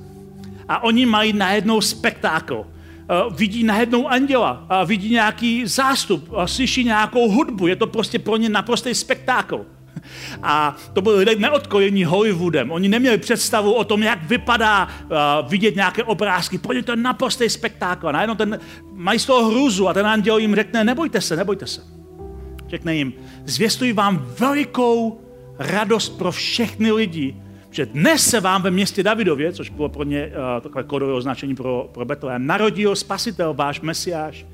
a 0.70 0.84
oni 0.84 1.06
mají 1.06 1.34
najednou 1.34 1.82
spektákl. 1.82 2.56
Uh, 2.56 3.36
vidí 3.36 3.64
najednou 3.64 4.08
anděla, 4.08 4.68
uh, 4.82 4.88
vidí 4.88 5.10
nějaký 5.10 5.68
zástup, 5.68 6.32
uh, 6.32 6.44
slyší 6.46 6.84
nějakou 6.84 7.32
hudbu, 7.32 7.68
je 7.68 7.76
to 7.76 7.88
prostě 7.88 8.20
pro 8.20 8.38
ně 8.38 8.50
naprostý 8.50 8.96
spektákl. 8.96 9.66
A 10.44 10.76
to 10.94 11.02
byli 11.02 11.16
lidé 11.16 11.36
neodkojení 11.36 12.06
Hollywoodem. 12.06 12.72
Oni 12.72 12.90
neměli 12.90 13.18
představu 13.18 13.74
o 13.74 13.84
tom, 13.84 14.04
jak 14.04 14.24
vypadá 14.24 14.88
uh, 14.88 15.50
vidět 15.50 15.76
nějaké 15.76 16.04
obrázky. 16.04 16.58
Pro 16.58 16.74
ně 16.74 16.84
to 16.84 16.92
je 16.92 16.96
naprostý 16.96 17.50
spektákl. 17.50 18.08
A 18.08 18.12
najednou 18.12 18.36
ten, 18.36 18.60
mají 18.94 19.20
z 19.20 19.26
toho 19.26 19.50
hruzu 19.50 19.88
a 19.88 19.94
ten 19.94 20.08
anděl 20.08 20.38
jim 20.38 20.56
řekne, 20.56 20.84
nebojte 20.84 21.22
se, 21.22 21.36
nebojte 21.36 21.68
se. 21.68 21.82
Řekne 22.68 22.96
jim, 22.96 23.14
zvěstuji 23.46 23.94
vám 23.94 24.26
velikou 24.40 25.22
radost 25.60 26.10
pro 26.18 26.32
všechny 26.32 26.92
lidi, 26.92 27.36
že 27.72 27.86
dnes 27.86 28.30
se 28.30 28.40
vám 28.40 28.62
ve 28.62 28.72
městě 28.72 29.04
Davidově, 29.04 29.54
což 29.54 29.70
bylo 29.70 29.90
pro 29.90 30.04
ně 30.04 30.28
uh, 30.28 30.62
takové 30.62 30.84
kódové 30.84 31.14
označení 31.14 31.56
pro, 31.56 31.90
pro 31.92 32.06
Betlém, 32.06 32.48
narodil 32.48 32.96
spasitel, 32.96 33.54
váš 33.54 33.82
mesiáš 33.82 34.46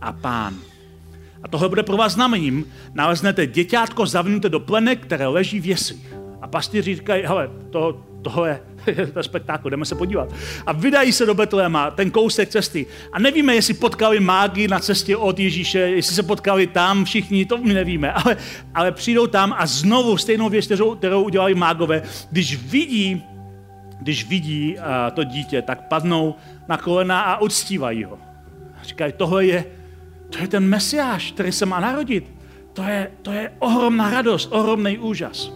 a 0.00 0.12
pán. 0.12 0.69
A 1.42 1.48
tohle 1.48 1.68
bude 1.68 1.82
pro 1.82 1.96
vás 1.96 2.12
znamením. 2.12 2.64
Naleznete 2.94 3.46
děťátko 3.46 4.06
zavinuté 4.06 4.48
do 4.48 4.60
plenek, 4.60 5.00
které 5.00 5.26
leží 5.26 5.60
v 5.60 5.66
jeslích. 5.66 6.14
A 6.42 6.46
pastýři 6.46 6.94
říkají, 6.94 7.22
hele, 7.26 7.50
to, 7.70 8.04
tohle 8.22 8.60
to 9.12 9.18
je 9.18 9.22
spektákl, 9.22 9.70
jdeme 9.70 9.84
se 9.84 9.94
podívat. 9.94 10.28
A 10.66 10.72
vydají 10.72 11.12
se 11.12 11.26
do 11.26 11.34
Betléma, 11.34 11.90
ten 11.90 12.10
kousek 12.10 12.48
cesty. 12.48 12.86
A 13.12 13.18
nevíme, 13.18 13.54
jestli 13.54 13.74
potkali 13.74 14.20
mágy 14.20 14.68
na 14.68 14.78
cestě 14.78 15.16
od 15.16 15.38
Ježíše, 15.38 15.78
jestli 15.78 16.14
se 16.14 16.22
potkali 16.22 16.66
tam 16.66 17.04
všichni, 17.04 17.46
to 17.46 17.58
my 17.58 17.74
nevíme. 17.74 18.12
Ale, 18.20 18.36
ale 18.74 18.92
přijdou 18.92 19.26
tam 19.26 19.54
a 19.58 19.66
znovu 19.66 20.16
stejnou 20.16 20.48
věc, 20.48 20.64
kterou, 20.64 20.94
kterou 20.94 21.22
udělali 21.22 21.54
mágové, 21.54 22.02
když 22.30 22.56
vidí, 22.56 23.22
když 24.00 24.28
vidí 24.28 24.76
uh, 24.76 24.84
to 25.14 25.24
dítě, 25.24 25.62
tak 25.62 25.88
padnou 25.88 26.34
na 26.68 26.76
kolena 26.76 27.20
a 27.20 27.40
uctívají 27.40 28.04
ho. 28.04 28.18
Říkají, 28.82 29.12
tohle 29.16 29.46
je, 29.46 29.64
to 30.30 30.38
je 30.38 30.48
ten 30.48 30.64
mesiáš, 30.68 31.32
který 31.32 31.52
se 31.52 31.66
má 31.66 31.80
narodit. 31.80 32.24
To 32.72 32.82
je, 32.82 33.10
to 33.22 33.32
je 33.32 33.52
ohromná 33.58 34.10
radost, 34.10 34.48
ohromný 34.52 34.98
úžas. 34.98 35.52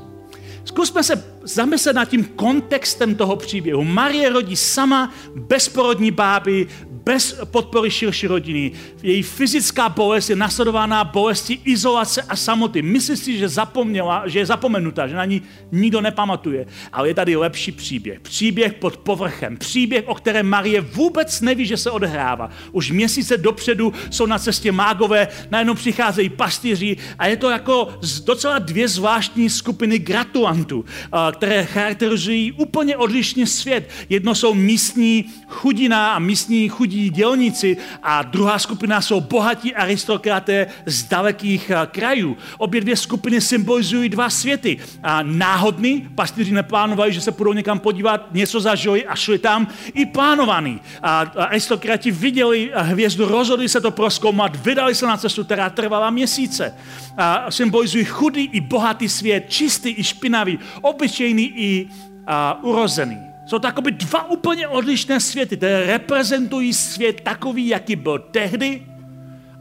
Zkusme 0.64 1.02
se 1.02 1.24
zamyslet 1.42 1.96
nad 1.96 2.04
tím 2.04 2.24
kontextem 2.24 3.14
toho 3.14 3.36
příběhu. 3.36 3.84
Marie 3.84 4.28
rodí 4.28 4.56
sama 4.56 5.14
bezporodní 5.34 6.10
báby, 6.10 6.66
bez 7.04 7.40
podpory 7.44 7.90
širší 7.90 8.26
rodiny. 8.26 8.72
Její 9.02 9.22
fyzická 9.22 9.88
bolest 9.88 10.30
je 10.30 10.36
nasledována 10.36 11.04
bolesti 11.04 11.60
izolace 11.64 12.22
a 12.22 12.36
samoty. 12.36 12.82
Myslí 12.82 13.16
si, 13.16 13.38
že 13.38 13.48
zapomněla, 13.48 14.28
že 14.28 14.38
je 14.38 14.46
zapomenutá, 14.46 15.08
že 15.08 15.14
na 15.14 15.24
ní 15.24 15.42
nikdo 15.72 16.00
nepamatuje. 16.00 16.66
Ale 16.92 17.08
je 17.08 17.14
tady 17.14 17.36
lepší 17.36 17.72
příběh. 17.72 18.20
Příběh 18.20 18.74
pod 18.74 18.96
povrchem. 18.96 19.56
Příběh, 19.56 20.04
o 20.06 20.14
kterém 20.14 20.46
Marie 20.46 20.80
vůbec 20.80 21.40
neví, 21.40 21.66
že 21.66 21.76
se 21.76 21.90
odehrává. 21.90 22.50
Už 22.72 22.90
měsíce 22.90 23.36
dopředu 23.36 23.92
jsou 24.10 24.26
na 24.26 24.38
cestě 24.38 24.72
mágové, 24.72 25.28
najednou 25.50 25.74
přicházejí 25.74 26.28
pastýři 26.28 26.96
a 27.18 27.26
je 27.26 27.36
to 27.36 27.50
jako 27.50 27.98
docela 28.24 28.58
dvě 28.58 28.88
zvláštní 28.88 29.50
skupiny 29.50 29.98
gratulantů, 29.98 30.84
které 31.32 31.64
charakterizují 31.64 32.52
úplně 32.52 32.96
odlišný 32.96 33.46
svět. 33.46 33.90
Jedno 34.08 34.34
jsou 34.34 34.54
místní 34.54 35.24
chudina 35.48 36.12
a 36.12 36.18
místní 36.18 36.68
chudí 36.68 36.93
chudí 36.94 37.10
dělníci 37.10 37.76
a 38.02 38.22
druhá 38.22 38.58
skupina 38.58 39.00
jsou 39.00 39.20
bohatí 39.20 39.74
aristokraté 39.74 40.66
z 40.86 41.02
dalekých 41.04 41.70
eh, 41.70 41.86
krajů. 41.86 42.36
Obě 42.58 42.80
dvě 42.80 42.96
skupiny 42.96 43.40
symbolizují 43.40 44.08
dva 44.08 44.30
světy. 44.30 44.78
A 45.02 45.22
náhodný, 45.22 46.08
pastýři 46.14 46.54
neplánovali, 46.54 47.12
že 47.12 47.20
se 47.20 47.32
budou 47.32 47.52
někam 47.52 47.78
podívat, 47.78 48.28
něco 48.32 48.60
zažili 48.60 49.06
a 49.06 49.14
šli 49.14 49.38
tam 49.38 49.66
i 49.94 50.06
plánovaný. 50.06 50.80
A 51.02 51.20
aristokrati 51.20 52.10
viděli 52.10 52.70
hvězdu, 52.74 53.26
rozhodli 53.26 53.68
se 53.68 53.80
to 53.80 53.90
proskoumat, 53.90 54.56
vydali 54.56 54.94
se 54.94 55.06
na 55.06 55.16
cestu, 55.16 55.44
která 55.44 55.70
trvala 55.70 56.10
měsíce. 56.10 56.74
A 57.16 57.50
symbolizují 57.50 58.04
chudý 58.04 58.44
i 58.52 58.60
bohatý 58.60 59.08
svět, 59.08 59.44
čistý 59.48 59.94
i 59.98 60.04
špinavý, 60.04 60.58
obyčejný 60.82 61.52
i 61.56 61.88
a, 62.26 62.62
urozený. 62.62 63.33
Jsou 63.46 63.58
to 63.58 63.68
dva 63.90 64.30
úplně 64.30 64.68
odlišné 64.68 65.20
světy, 65.20 65.56
které 65.56 65.86
reprezentují 65.86 66.72
svět 66.72 67.20
takový, 67.20 67.68
jaký 67.68 67.96
byl 67.96 68.18
tehdy 68.18 68.82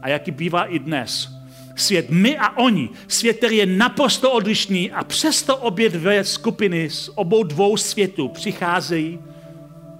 a 0.02 0.08
jaký 0.08 0.30
bývá 0.30 0.64
i 0.64 0.78
dnes. 0.78 1.28
Svět 1.76 2.10
my 2.10 2.38
a 2.38 2.58
oni, 2.58 2.90
svět, 3.08 3.36
který 3.36 3.56
je 3.56 3.66
naprosto 3.66 4.32
odlišný 4.32 4.92
a 4.92 5.04
přesto 5.04 5.56
obě 5.56 5.88
dvě 5.88 6.24
skupiny 6.24 6.90
z 6.90 7.10
obou 7.14 7.42
dvou 7.42 7.76
světů 7.76 8.28
přicházejí 8.28 9.18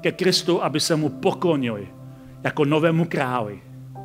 ke 0.00 0.12
Kristu, 0.12 0.62
aby 0.62 0.80
se 0.80 0.96
mu 0.96 1.08
poklonili 1.08 1.88
jako 2.44 2.64
novému 2.64 3.04
králi, 3.04 3.62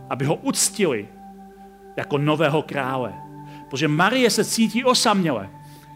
aby 0.10 0.26
ho 0.26 0.36
uctili 0.36 1.08
jako 1.98 2.18
nového 2.18 2.62
krále. 2.62 3.14
Protože 3.70 3.88
Marie 3.88 4.30
se 4.30 4.46
cítí 4.46 4.84
osaměle, 4.84 5.50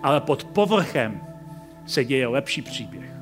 ale 0.03 0.21
pod 0.21 0.43
povrchem 0.43 1.21
se 1.85 2.05
děje 2.05 2.27
lepší 2.27 2.61
příběh. 2.61 3.12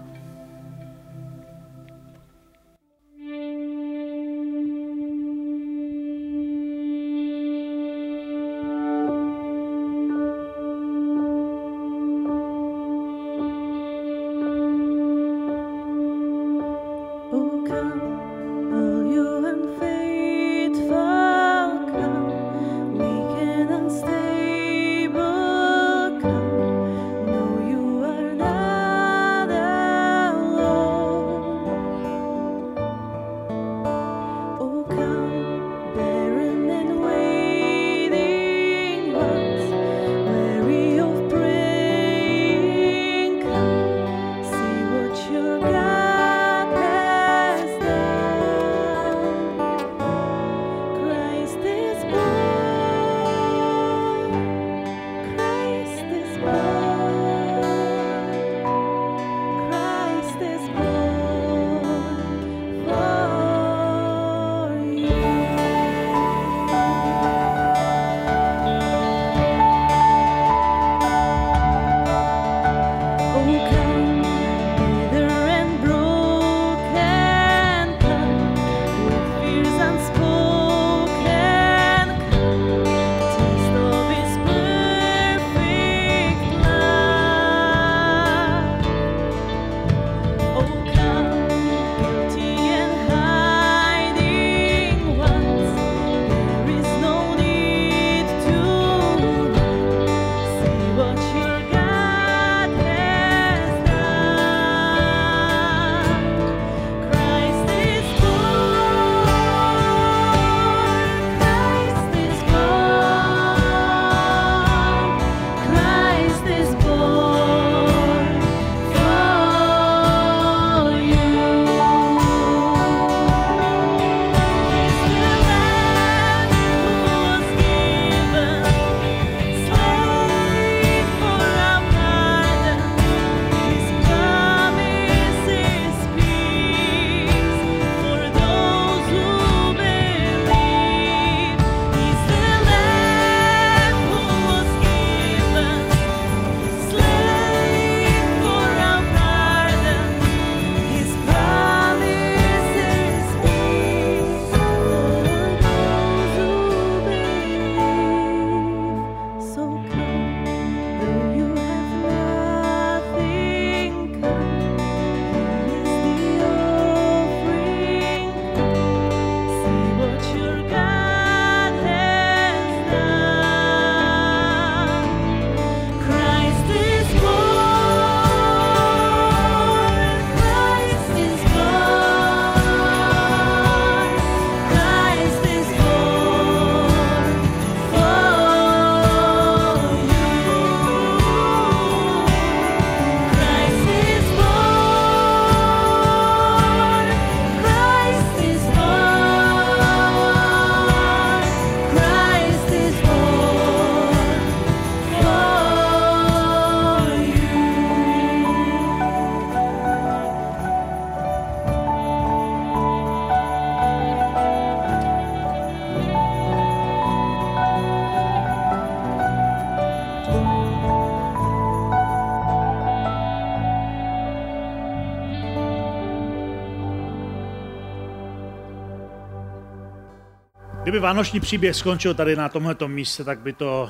Kdyby 230.92 231.02
vánoční 231.02 231.40
příběh 231.40 231.76
skončil 231.76 232.14
tady 232.14 232.36
na 232.36 232.50
tomto 232.50 232.88
místě, 232.88 233.24
tak 233.24 233.40
by 233.40 233.54
to 233.54 233.90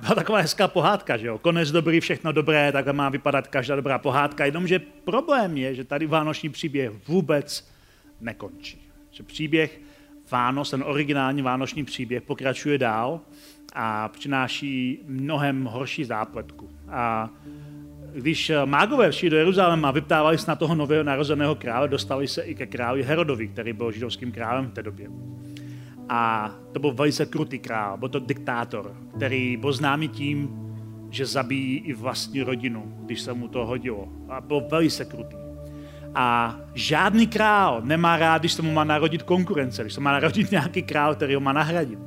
byla 0.00 0.14
taková 0.14 0.38
hezká 0.38 0.68
pohádka, 0.68 1.16
že 1.16 1.26
jo? 1.26 1.38
Konec 1.38 1.70
dobrý, 1.70 2.00
všechno 2.00 2.32
dobré, 2.32 2.72
takhle 2.72 2.92
má 2.92 3.08
vypadat 3.08 3.48
každá 3.48 3.76
dobrá 3.76 3.98
pohádka. 3.98 4.44
Jenomže 4.44 4.78
problém 5.04 5.56
je, 5.56 5.74
že 5.74 5.84
tady 5.84 6.06
vánoční 6.06 6.48
příběh 6.48 6.92
vůbec 7.08 7.68
nekončí. 8.20 8.88
Že 9.10 9.22
příběh 9.22 9.80
Vánoc, 10.30 10.70
ten 10.70 10.84
originální 10.86 11.42
vánoční 11.42 11.84
příběh, 11.84 12.22
pokračuje 12.22 12.78
dál 12.78 13.20
a 13.72 14.08
přináší 14.08 14.98
mnohem 15.06 15.64
horší 15.64 16.04
zápletku. 16.04 16.70
A 16.88 17.30
když 18.14 18.52
mágové 18.64 19.10
přišli 19.10 19.30
do 19.30 19.36
Jeruzaléma 19.36 19.88
a 19.88 19.92
vyptávali 19.92 20.38
se 20.38 20.50
na 20.50 20.56
toho 20.56 20.74
nového 20.74 21.04
narozeného 21.04 21.54
krále, 21.54 21.88
dostali 21.88 22.28
se 22.28 22.42
i 22.42 22.54
ke 22.54 22.66
králi 22.66 23.02
Herodovi, 23.02 23.48
který 23.48 23.72
byl 23.72 23.92
židovským 23.92 24.32
králem 24.32 24.66
v 24.66 24.72
té 24.72 24.82
době. 24.82 25.08
A 26.08 26.50
to 26.72 26.80
byl 26.80 26.92
velice 26.92 27.26
krutý 27.26 27.58
král, 27.58 27.96
byl 27.96 28.08
to 28.08 28.18
diktátor, 28.18 28.96
který 29.16 29.56
byl 29.56 29.72
známý 29.72 30.08
tím, 30.08 30.50
že 31.10 31.26
zabíjí 31.26 31.78
i 31.78 31.92
vlastní 31.92 32.42
rodinu, 32.42 32.94
když 33.04 33.20
se 33.20 33.32
mu 33.32 33.48
to 33.48 33.66
hodilo. 33.66 34.08
A 34.28 34.40
byl 34.40 34.62
velice 34.70 35.04
krutý. 35.04 35.36
A 36.14 36.56
žádný 36.74 37.26
král 37.26 37.80
nemá 37.84 38.16
rád, 38.16 38.38
když 38.42 38.52
se 38.52 38.62
mu 38.62 38.72
má 38.72 38.84
narodit 38.84 39.22
konkurence, 39.22 39.82
když 39.82 39.94
se 39.94 40.00
má 40.00 40.12
narodit 40.12 40.50
nějaký 40.50 40.82
král, 40.82 41.14
který 41.14 41.34
ho 41.34 41.40
má 41.40 41.52
nahradit. 41.52 41.98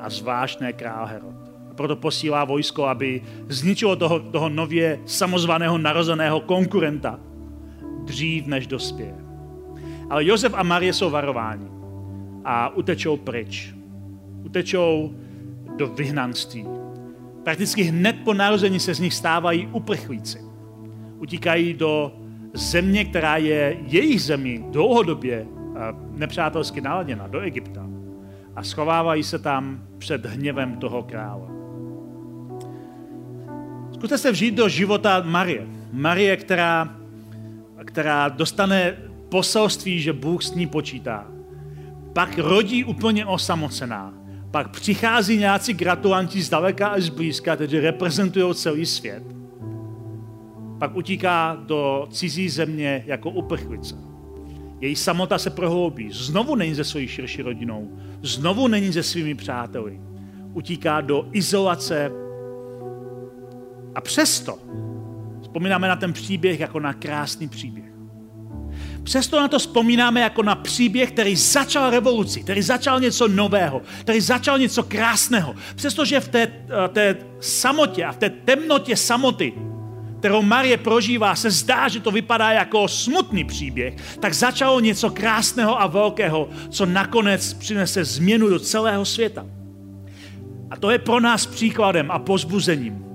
A 0.00 0.10
zvlášť 0.10 0.60
ne 0.60 0.72
král 0.72 1.06
Herod. 1.06 1.34
A 1.70 1.74
proto 1.74 1.96
posílá 1.96 2.44
vojsko, 2.44 2.84
aby 2.84 3.22
zničilo 3.48 3.96
toho, 3.96 4.20
toho 4.20 4.48
nově 4.48 5.00
samozvaného 5.06 5.78
narozeného 5.78 6.40
konkurenta 6.40 7.20
dřív, 8.04 8.46
než 8.46 8.66
dospěje. 8.66 9.14
Ale 10.10 10.24
Josef 10.24 10.54
a 10.54 10.62
Marie 10.62 10.92
jsou 10.92 11.10
varováni 11.10 11.75
a 12.46 12.68
utečou 12.68 13.16
pryč. 13.16 13.74
Utečou 14.44 15.14
do 15.76 15.86
vyhnanství. 15.86 16.66
Prakticky 17.42 17.82
hned 17.82 18.16
po 18.24 18.34
narození 18.34 18.80
se 18.80 18.94
z 18.94 19.00
nich 19.00 19.14
stávají 19.14 19.66
uprchlíci. 19.66 20.38
Utíkají 21.18 21.74
do 21.74 22.12
země, 22.54 23.04
která 23.04 23.36
je 23.36 23.76
jejich 23.86 24.22
zemí 24.22 24.64
dlouhodobě 24.70 25.46
nepřátelsky 26.10 26.80
naladěna, 26.80 27.26
do 27.26 27.40
Egypta. 27.40 27.86
A 28.56 28.62
schovávají 28.62 29.22
se 29.22 29.38
tam 29.38 29.82
před 29.98 30.26
hněvem 30.26 30.76
toho 30.76 31.02
krále. 31.02 31.48
Zkuste 33.92 34.18
se 34.18 34.32
vžít 34.32 34.54
do 34.54 34.68
života 34.68 35.22
Marie. 35.26 35.66
Marie, 35.92 36.36
která, 36.36 36.96
která 37.84 38.28
dostane 38.28 38.96
poselství, 39.28 40.00
že 40.00 40.12
Bůh 40.12 40.42
s 40.42 40.54
ní 40.54 40.66
počítá 40.66 41.35
pak 42.16 42.38
rodí 42.38 42.84
úplně 42.84 43.26
osamocená. 43.26 44.14
Pak 44.50 44.70
přichází 44.70 45.36
nějací 45.36 45.72
gratulanti 45.74 46.42
z 46.42 46.48
daleka 46.48 46.88
až 46.88 47.02
z 47.02 47.08
blízka, 47.08 47.56
kteří 47.56 47.78
reprezentují 47.80 48.54
celý 48.54 48.86
svět. 48.86 49.22
Pak 50.78 50.96
utíká 50.96 51.62
do 51.66 52.08
cizí 52.10 52.48
země 52.48 53.04
jako 53.06 53.30
uprchlice. 53.30 53.94
Její 54.80 54.96
samota 54.96 55.38
se 55.38 55.50
prohloubí. 55.50 56.08
Znovu 56.12 56.54
není 56.54 56.74
se 56.74 56.84
svojí 56.84 57.08
širší 57.08 57.42
rodinou. 57.42 57.90
Znovu 58.22 58.68
není 58.68 58.92
se 58.92 59.02
svými 59.02 59.34
přáteli. 59.34 60.00
Utíká 60.52 61.00
do 61.00 61.28
izolace. 61.32 62.10
A 63.94 64.00
přesto 64.00 64.58
vzpomínáme 65.42 65.88
na 65.88 65.96
ten 65.96 66.12
příběh 66.12 66.60
jako 66.60 66.80
na 66.80 66.94
krásný 66.94 67.48
příběh. 67.48 67.95
Přesto 69.06 69.40
na 69.40 69.48
to 69.48 69.58
vzpomínáme 69.58 70.20
jako 70.20 70.42
na 70.42 70.54
příběh, 70.54 71.12
který 71.12 71.36
začal 71.36 71.90
revoluci, 71.90 72.40
který 72.40 72.62
začal 72.62 73.00
něco 73.00 73.28
nového, 73.28 73.82
který 74.00 74.20
začal 74.20 74.58
něco 74.58 74.82
krásného. 74.82 75.54
Přestože 75.76 76.20
v 76.20 76.28
té, 76.28 76.42
eh, 76.42 76.88
té 76.88 77.16
samotě 77.40 78.04
a 78.04 78.12
v 78.12 78.16
té 78.16 78.30
temnotě 78.30 78.96
samoty, 78.96 79.52
kterou 80.18 80.42
Marie 80.42 80.76
prožívá, 80.76 81.34
se 81.34 81.50
zdá, 81.50 81.88
že 81.88 82.00
to 82.00 82.10
vypadá 82.10 82.50
jako 82.50 82.88
smutný 82.88 83.44
příběh, 83.44 83.94
tak 84.20 84.34
začalo 84.34 84.80
něco 84.80 85.10
krásného 85.10 85.80
a 85.80 85.86
velkého, 85.86 86.48
co 86.70 86.86
nakonec 86.86 87.54
přinese 87.54 88.04
změnu 88.04 88.48
do 88.48 88.58
celého 88.58 89.04
světa. 89.04 89.46
A 90.70 90.76
to 90.76 90.90
je 90.90 90.98
pro 90.98 91.20
nás 91.20 91.46
příkladem 91.46 92.10
a 92.10 92.18
pozbuzením 92.18 93.05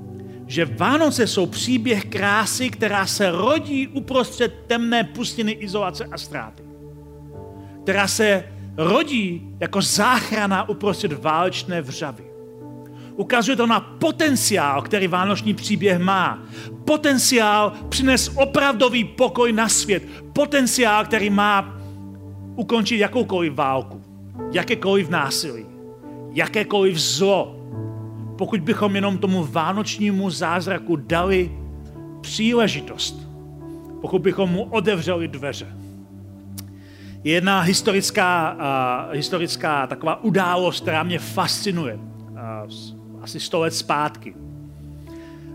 že 0.52 0.66
Vánoce 0.66 1.28
jsou 1.28 1.46
příběh 1.46 2.06
krásy, 2.06 2.70
která 2.70 3.06
se 3.06 3.32
rodí 3.32 3.88
uprostřed 3.88 4.54
temné 4.68 5.04
pustiny 5.04 5.52
izolace 5.52 6.06
a 6.06 6.18
ztráty. 6.18 6.64
Která 7.84 8.08
se 8.08 8.44
rodí 8.78 9.56
jako 9.60 9.82
záchrana 9.82 10.70
uprostřed 10.70 11.24
válečné 11.24 11.82
vřavy. 11.82 12.24
Ukazuje 13.16 13.58
to 13.58 13.68
na 13.68 13.80
potenciál, 13.80 14.82
který 14.82 15.08
vánoční 15.08 15.54
příběh 15.54 16.00
má. 16.00 16.44
Potenciál 16.86 17.74
přines 17.90 18.32
opravdový 18.36 19.04
pokoj 19.04 19.54
na 19.54 19.70
svět. 19.70 20.04
Potenciál, 20.34 21.06
který 21.06 21.30
má 21.30 21.80
ukončit 22.56 22.98
jakoukoliv 22.98 23.54
válku, 23.54 24.02
jakékoliv 24.52 25.10
násilí, 25.10 25.66
jakékoliv 26.34 26.98
zlo, 26.98 27.61
pokud 28.42 28.60
bychom 28.62 28.96
jenom 28.96 29.18
tomu 29.18 29.44
vánočnímu 29.44 30.30
zázraku 30.30 30.96
dali 30.96 31.52
příležitost, 32.22 33.28
pokud 34.02 34.22
bychom 34.22 34.50
mu 34.50 34.64
otevřeli 34.64 35.28
dveře. 35.28 35.68
Je 37.24 37.34
jedna 37.34 37.62
historická, 37.62 38.54
uh, 38.54 39.16
historická 39.16 39.88
taková 39.88 40.24
událost, 40.24 40.82
která 40.82 41.04
mě 41.04 41.20
fascinuje. 41.20 41.96
Uh, 41.96 42.40
asi 43.22 43.40
sto 43.40 43.60
let 43.60 43.74
zpátky. 43.74 44.34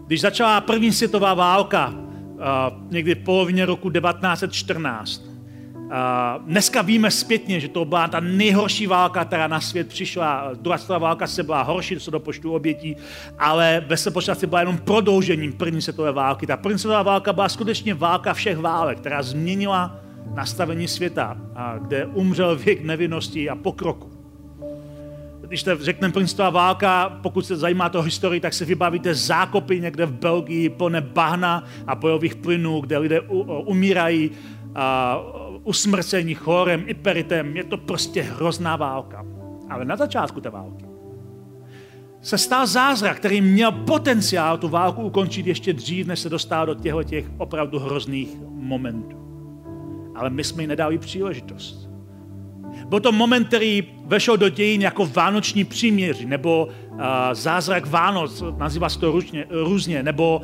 Když 0.06 0.20
začala 0.20 0.60
první 0.60 0.92
světová 0.92 1.34
válka, 1.34 1.88
uh, 1.88 2.42
někdy 2.90 3.14
v 3.14 3.24
polovině 3.24 3.66
roku 3.66 3.90
1914, 3.90 5.22
dneska 6.46 6.82
víme 6.82 7.10
zpětně, 7.10 7.60
že 7.60 7.68
to 7.68 7.84
byla 7.84 8.08
ta 8.08 8.20
nejhorší 8.20 8.86
válka, 8.86 9.24
která 9.24 9.46
na 9.46 9.60
svět 9.60 9.88
přišla. 9.88 10.50
Druhá 10.54 10.78
světová 10.78 10.98
válka 10.98 11.26
se 11.26 11.42
byla 11.42 11.62
horší, 11.62 11.96
co 11.96 12.10
do 12.10 12.20
počtu 12.20 12.54
obětí, 12.54 12.96
ale 13.38 13.84
ve 13.86 13.96
se 13.96 14.46
byla 14.46 14.60
jenom 14.60 14.78
prodloužením 14.78 15.52
první 15.52 15.82
světové 15.82 16.12
války. 16.12 16.46
Ta 16.46 16.56
první 16.56 16.78
světová 16.78 17.02
válka 17.02 17.32
byla 17.32 17.48
skutečně 17.48 17.94
válka 17.94 18.34
všech 18.34 18.58
válek, 18.58 18.98
která 18.98 19.22
změnila 19.22 19.96
nastavení 20.34 20.88
světa, 20.88 21.36
kde 21.82 22.06
umřel 22.06 22.56
věk 22.56 22.84
nevinnosti 22.84 23.50
a 23.50 23.54
pokroku. 23.54 24.12
Když 25.40 25.62
to 25.62 25.76
řekneme 25.76 26.12
první 26.12 26.28
světová 26.28 26.50
válka, 26.50 27.18
pokud 27.22 27.46
se 27.46 27.56
zajímá 27.56 27.88
to 27.88 28.02
historii, 28.02 28.40
tak 28.40 28.54
se 28.54 28.64
vybavíte 28.64 29.14
zákopy 29.14 29.80
někde 29.80 30.06
v 30.06 30.12
Belgii 30.12 30.68
plné 30.68 31.00
bahna 31.00 31.64
a 31.86 31.94
bojových 31.94 32.34
plynů, 32.34 32.80
kde 32.80 32.98
lidé 32.98 33.20
umírají 33.64 34.30
usmrcení 35.66 36.34
chorem, 36.34 36.84
iperitem. 36.86 37.56
Je 37.56 37.64
to 37.64 37.76
prostě 37.76 38.22
hrozná 38.22 38.76
válka. 38.76 39.24
Ale 39.70 39.84
na 39.84 39.96
začátku 39.96 40.40
té 40.40 40.50
války 40.50 40.86
se 42.26 42.38
stal 42.38 42.66
zázrak, 42.66 43.16
který 43.16 43.40
měl 43.40 43.72
potenciál 43.72 44.58
tu 44.58 44.68
válku 44.68 45.02
ukončit 45.02 45.46
ještě 45.46 45.72
dřív, 45.72 46.06
než 46.06 46.18
se 46.18 46.28
dostal 46.28 46.66
do 46.66 46.74
těchto 46.74 47.02
těch 47.02 47.24
opravdu 47.38 47.78
hrozných 47.78 48.36
momentů. 48.50 49.16
Ale 50.14 50.30
my 50.30 50.44
jsme 50.44 50.62
jí 50.62 50.66
nedali 50.66 50.98
příležitost. 50.98 51.90
Byl 52.88 53.00
to 53.00 53.12
moment, 53.12 53.46
který 53.48 53.88
vešel 54.04 54.36
do 54.36 54.48
dějin 54.48 54.82
jako 54.82 55.06
vánoční 55.06 55.64
příměří, 55.64 56.26
nebo 56.26 56.68
zázrak 57.32 57.86
Vánoc, 57.86 58.44
nazývá 58.56 58.88
se 58.88 58.98
to 58.98 59.10
různě, 59.10 59.46
různě 59.50 60.02
nebo 60.02 60.42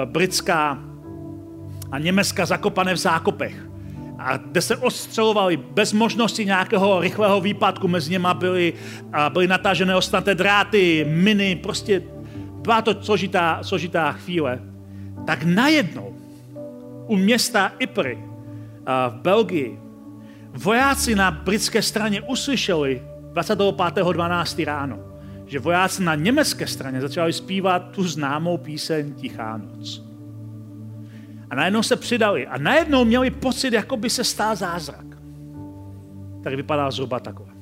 britská 0.05 0.79
a 1.91 1.99
německá, 1.99 2.45
zakopané 2.45 2.93
v 2.93 2.97
zákopech, 2.97 3.63
a 4.19 4.37
kde 4.37 4.61
se 4.61 4.77
ostřelovali 4.77 5.57
bez 5.57 5.93
možnosti 5.93 6.45
nějakého 6.45 6.99
rychlého 6.99 7.41
výpadku, 7.41 7.87
mezi 7.87 8.11
něma 8.11 8.33
byly, 8.33 8.73
byly 9.29 9.47
natažené 9.47 9.95
ostatné 9.95 10.35
dráty, 10.35 11.05
miny, 11.09 11.55
prostě 11.55 12.03
byla 12.61 12.81
to 12.81 13.03
složitá, 13.03 13.59
složitá 13.61 14.11
chvíle. 14.11 14.59
Tak 15.27 15.43
najednou 15.43 16.15
u 17.07 17.15
města 17.15 17.71
Ypres 17.79 18.17
v 19.09 19.13
Belgii 19.21 19.79
vojáci 20.53 21.15
na 21.15 21.31
britské 21.31 21.81
straně 21.81 22.21
uslyšeli 22.21 23.01
25.12. 23.33 24.65
ráno, 24.65 24.99
že 25.45 25.59
vojáci 25.59 26.03
na 26.03 26.15
německé 26.15 26.67
straně 26.67 27.01
začali 27.01 27.33
zpívat 27.33 27.91
tu 27.91 28.07
známou 28.07 28.57
píseň 28.57 29.13
Tichá 29.13 29.57
noc. 29.57 30.03
A 31.49 31.55
najednou 31.55 31.83
se 31.83 31.95
přidali 31.95 32.47
a 32.47 32.57
najednou 32.57 33.05
měli 33.05 33.31
pocit, 33.31 33.73
jako 33.73 33.97
by 33.97 34.09
se 34.09 34.23
stál 34.23 34.55
zázrak. 34.55 35.05
Tak 36.43 36.53
vypadá 36.53 36.91
zhruba 36.91 37.19
takhle. 37.19 37.56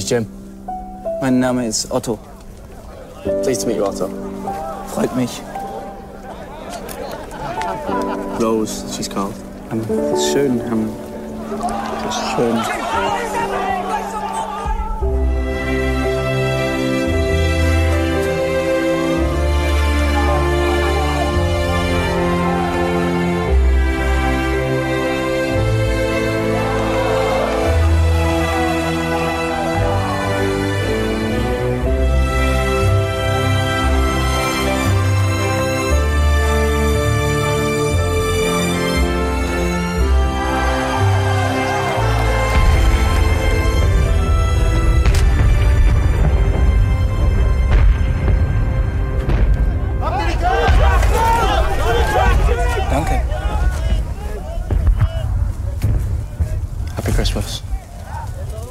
My 0.00 0.02
name 0.02 0.06
is 0.06 0.10
Jim. 0.10 0.26
Mein 1.20 1.40
Name 1.40 1.66
ist 1.66 1.90
Otto. 1.90 2.18
Pleased 3.42 3.60
to 3.60 3.66
meet 3.66 3.76
you, 3.76 3.84
Otto. 3.84 4.08
Freut 4.94 5.14
mich. 5.14 5.42
Rose, 8.40 8.84
she's 8.96 9.08
called. 9.10 9.34
Ähm, 9.70 9.82
ist 10.14 10.32
schön. 10.32 10.58
Ähm, 10.60 10.88
ist 12.08 12.18
schön. 12.34 13.39
Christmas. 57.30 57.64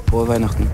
Frohe 0.10 0.28
Weihnachten. 0.28 0.72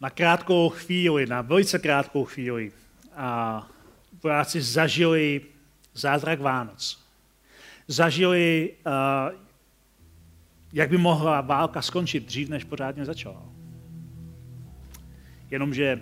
Na 0.00 0.10
krátkou 0.10 0.68
chvíli, 0.68 1.26
na 1.26 1.42
velice 1.42 1.78
krátkou 1.78 2.24
chvíli, 2.24 2.72
a 3.16 3.66
vojáci 4.22 4.62
zažili 4.62 5.40
zázrak 5.94 6.40
Vánoc. 6.40 7.04
Zažili, 7.88 8.72
a, 8.84 9.30
jak 10.72 10.90
by 10.90 10.98
mohla 10.98 11.40
válka 11.40 11.82
skončit 11.82 12.26
dřív, 12.26 12.48
než 12.48 12.64
pořádně 12.64 13.04
začala. 13.04 13.42
Jenomže 15.50 16.00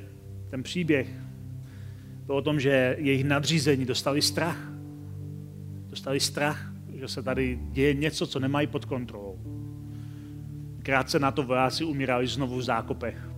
ten 0.51 0.63
příběh 0.63 1.07
byl 2.27 2.37
o 2.37 2.43
tom, 2.43 2.61
že 2.61 2.97
jejich 2.99 3.25
nadřízení 3.25 3.85
dostali 3.85 4.23
strach. 4.23 4.76
Dostali 5.97 6.21
strach, 6.21 6.73
že 6.95 7.09
se 7.09 7.23
tady 7.23 7.59
děje 7.63 7.95
něco, 7.95 8.27
co 8.27 8.41
nemají 8.41 8.67
pod 8.67 8.85
kontrolou. 8.85 9.39
Krátce 10.83 11.19
na 11.19 11.31
to 11.31 11.43
vojáci 11.43 11.85
umírali 11.85 12.27
znovu 12.27 12.57
v 12.57 12.63
zákopech. 12.63 13.29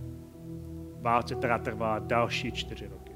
Válce, 1.01 1.35
která 1.35 1.57
trvala 1.57 1.99
další 1.99 2.51
čtyři 2.51 2.87
roky. 2.87 3.11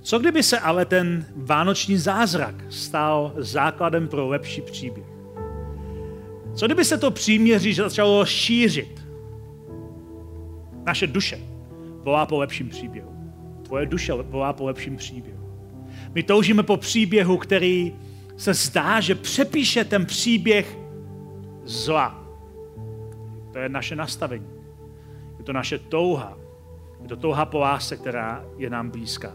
Co 0.00 0.18
kdyby 0.18 0.42
se 0.42 0.58
ale 0.58 0.84
ten 0.84 1.26
vánoční 1.36 1.96
zázrak 1.96 2.54
stal 2.68 3.32
základem 3.36 4.08
pro 4.08 4.28
lepší 4.28 4.62
příběh? 4.62 5.06
Co 6.54 6.66
kdyby 6.66 6.84
se 6.84 6.98
to 6.98 7.10
příměří 7.10 7.74
začalo 7.74 8.26
šířit? 8.26 9.06
Naše 10.84 11.06
duše 11.06 11.38
volá 12.02 12.26
po 12.26 12.38
lepším 12.38 12.68
příběhu. 12.68 13.10
Tvoje 13.62 13.86
duše 13.86 14.12
volá 14.12 14.52
po 14.52 14.64
lepším 14.64 14.96
příběhu. 14.96 15.43
My 16.14 16.22
toužíme 16.22 16.62
po 16.62 16.76
příběhu, 16.76 17.36
který 17.36 17.92
se 18.36 18.54
zdá, 18.54 19.00
že 19.00 19.14
přepíše 19.14 19.84
ten 19.84 20.06
příběh 20.06 20.78
zla. 21.64 22.24
To 23.52 23.58
je 23.58 23.68
naše 23.68 23.96
nastavení. 23.96 24.46
Je 25.38 25.44
to 25.44 25.52
naše 25.52 25.78
touha. 25.78 26.38
Je 27.02 27.08
to 27.08 27.16
touha 27.16 27.44
po 27.44 27.58
lásce, 27.58 27.96
která 27.96 28.44
je 28.58 28.70
nám 28.70 28.90
blízká. 28.90 29.32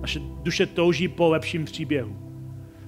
Naše 0.00 0.20
duše 0.42 0.66
touží 0.66 1.08
po 1.08 1.28
lepším 1.28 1.64
příběhu. 1.64 2.16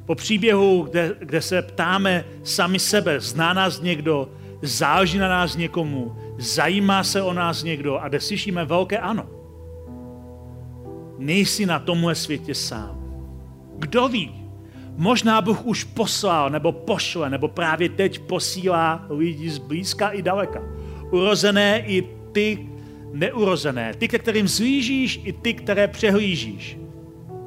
Po 0.06 0.14
příběhu, 0.14 0.82
kde, 0.82 1.14
kde 1.18 1.42
se 1.42 1.62
ptáme 1.62 2.24
sami 2.42 2.78
sebe, 2.78 3.20
zná 3.20 3.52
nás 3.52 3.80
někdo, 3.80 4.28
záleží 4.62 5.18
na 5.18 5.28
nás 5.28 5.56
někomu, 5.56 6.16
zajímá 6.38 7.04
se 7.04 7.22
o 7.22 7.32
nás 7.32 7.62
někdo 7.62 7.98
a 7.98 8.08
kde 8.08 8.20
slyšíme 8.20 8.64
velké 8.64 8.98
ano. 8.98 9.35
Nejsi 11.18 11.66
na 11.66 11.78
tomhle 11.78 12.14
světě 12.14 12.54
sám. 12.54 12.98
Kdo 13.78 14.08
ví? 14.08 14.46
Možná 14.96 15.40
Bůh 15.40 15.66
už 15.66 15.84
poslal, 15.84 16.50
nebo 16.50 16.72
pošle, 16.72 17.30
nebo 17.30 17.48
právě 17.48 17.88
teď 17.88 18.18
posílá 18.18 19.06
lidi 19.08 19.50
z 19.50 19.58
blízka 19.58 20.08
i 20.08 20.22
daleka. 20.22 20.62
Urozené 21.10 21.84
i 21.86 22.02
ty 22.32 22.68
neurozené. 23.12 23.94
Ty, 23.94 24.08
ke 24.08 24.18
kterým 24.18 24.48
zlížíš, 24.48 25.20
i 25.24 25.32
ty, 25.32 25.54
které 25.54 25.88
přehlížíš. 25.88 26.78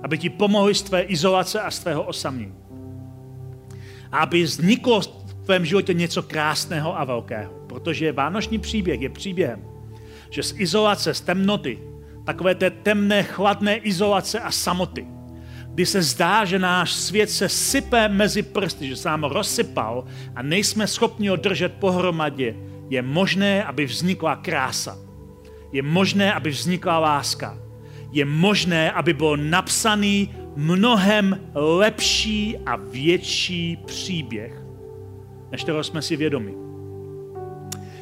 Aby 0.03 0.17
ti 0.17 0.29
pomohli 0.29 0.75
z 0.75 0.81
tvé 0.81 1.01
izolace 1.01 1.61
a 1.61 1.71
z 1.71 1.79
tvého 1.79 2.03
osamění. 2.03 2.53
Aby 4.11 4.43
vzniklo 4.43 5.01
v 5.01 5.33
tvém 5.45 5.65
životě 5.65 5.93
něco 5.93 6.23
krásného 6.23 6.99
a 6.99 7.03
velkého. 7.03 7.53
Protože 7.67 8.11
vánoční 8.11 8.59
příběh 8.59 9.01
je 9.01 9.09
příběhem, 9.09 9.63
že 10.29 10.43
z 10.43 10.53
izolace, 10.57 11.13
z 11.13 11.21
temnoty, 11.21 11.79
takové 12.29 12.55
té 12.55 12.69
temné, 12.69 13.23
chladné 13.23 13.77
izolace 13.77 14.39
a 14.39 14.51
samoty, 14.51 15.07
kdy 15.73 15.85
se 15.85 16.01
zdá, 16.01 16.45
že 16.45 16.59
náš 16.59 16.93
svět 16.93 17.29
se 17.29 17.49
sype 17.49 18.09
mezi 18.09 18.43
prsty, 18.43 18.87
že 18.87 18.95
se 18.95 19.09
nám 19.09 19.23
rozsypal 19.23 20.05
a 20.35 20.41
nejsme 20.41 20.87
schopni 20.87 21.27
ho 21.27 21.35
držet 21.35 21.73
pohromadě, 21.73 22.55
je 22.89 23.01
možné, 23.01 23.63
aby 23.63 23.85
vznikla 23.85 24.35
krása. 24.35 24.97
Je 25.71 25.81
možné, 25.81 26.33
aby 26.33 26.49
vznikla 26.49 26.99
láska. 26.99 27.57
Je 28.11 28.25
možné, 28.25 28.91
aby 28.91 29.13
byl 29.13 29.37
napsaný 29.37 30.29
mnohem 30.55 31.39
lepší 31.55 32.57
a 32.65 32.75
větší 32.75 33.77
příběh, 33.85 34.63
než 35.51 35.63
kterého 35.63 35.83
jsme 35.83 36.01
si 36.01 36.15
vědomi. 36.15 36.53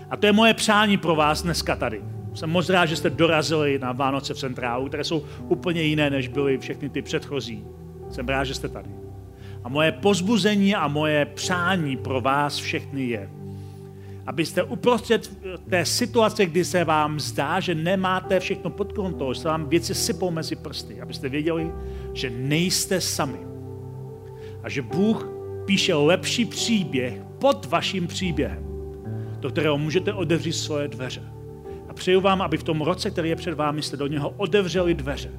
A 0.10 0.18
to 0.18 0.26
je 0.26 0.32
moje 0.32 0.54
přání 0.54 0.98
pro 0.98 1.16
vás 1.16 1.42
dneska 1.42 1.76
tady. 1.76 2.17
Jsem 2.38 2.50
moc 2.50 2.70
rád, 2.70 2.86
že 2.86 2.96
jste 2.96 3.10
dorazili 3.10 3.80
na 3.80 3.92
Vánoce 3.92 4.34
v 4.34 4.38
Centrálu, 4.38 4.88
které 4.88 5.04
jsou 5.04 5.26
úplně 5.48 5.82
jiné, 5.82 6.10
než 6.10 6.28
byly 6.28 6.58
všechny 6.58 6.90
ty 6.90 7.02
předchozí. 7.02 7.64
Jsem 8.10 8.28
rád, 8.28 8.44
že 8.44 8.54
jste 8.54 8.70
tady. 8.70 8.90
A 9.64 9.70
moje 9.70 9.92
pozbuzení 9.92 10.76
a 10.76 10.88
moje 10.88 11.26
přání 11.26 11.98
pro 11.98 12.22
vás 12.22 12.58
všechny 12.58 13.04
je, 13.04 13.30
abyste 14.26 14.64
uprostřed 14.64 15.32
té 15.70 15.86
situace, 15.86 16.46
kdy 16.46 16.66
se 16.66 16.84
vám 16.84 17.20
zdá, 17.20 17.60
že 17.60 17.76
nemáte 17.76 18.40
všechno 18.40 18.70
pod 18.70 18.94
kontrolou, 18.94 19.34
že 19.34 19.42
se 19.42 19.48
vám 19.48 19.70
věci 19.70 19.96
sypou 19.96 20.32
mezi 20.32 20.56
prsty, 20.56 21.02
abyste 21.02 21.30
věděli, 21.30 21.72
že 22.14 22.30
nejste 22.30 23.02
sami. 23.02 23.40
A 24.64 24.70
že 24.70 24.82
Bůh 24.82 25.30
píše 25.66 25.94
lepší 25.94 26.46
příběh 26.46 27.22
pod 27.40 27.66
vaším 27.66 28.08
příběhem. 28.08 28.64
do 29.40 29.50
kterého 29.50 29.78
můžete 29.78 30.14
otevřít 30.14 30.54
svoje 30.54 30.88
dveře. 30.88 31.37
Přeju 31.98 32.22
vám, 32.22 32.42
aby 32.42 32.58
v 32.58 32.64
tom 32.64 32.82
roce, 32.82 33.12
který 33.12 33.30
je 33.30 33.36
před 33.36 33.54
vámi, 33.54 33.82
jste 33.82 33.98
do 33.98 34.08
něho 34.08 34.30
otevřeli 34.30 34.94
dveře 34.94 35.32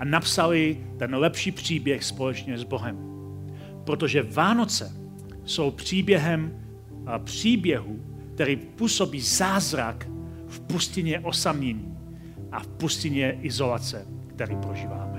a 0.00 0.04
napsali 0.04 0.86
ten 0.98 1.14
lepší 1.14 1.52
příběh 1.52 2.04
společně 2.04 2.58
s 2.58 2.64
Bohem. 2.64 2.98
Protože 3.84 4.22
Vánoce 4.22 4.92
jsou 5.44 5.70
příběhem 5.70 6.62
příběhu, 7.24 8.00
který 8.34 8.56
působí 8.56 9.20
zázrak 9.20 10.08
v 10.46 10.60
pustině 10.60 11.20
osamění 11.20 11.98
a 12.52 12.60
v 12.60 12.66
pustině 12.66 13.38
izolace, 13.42 14.06
který 14.26 14.56
prožíváme. 14.56 15.17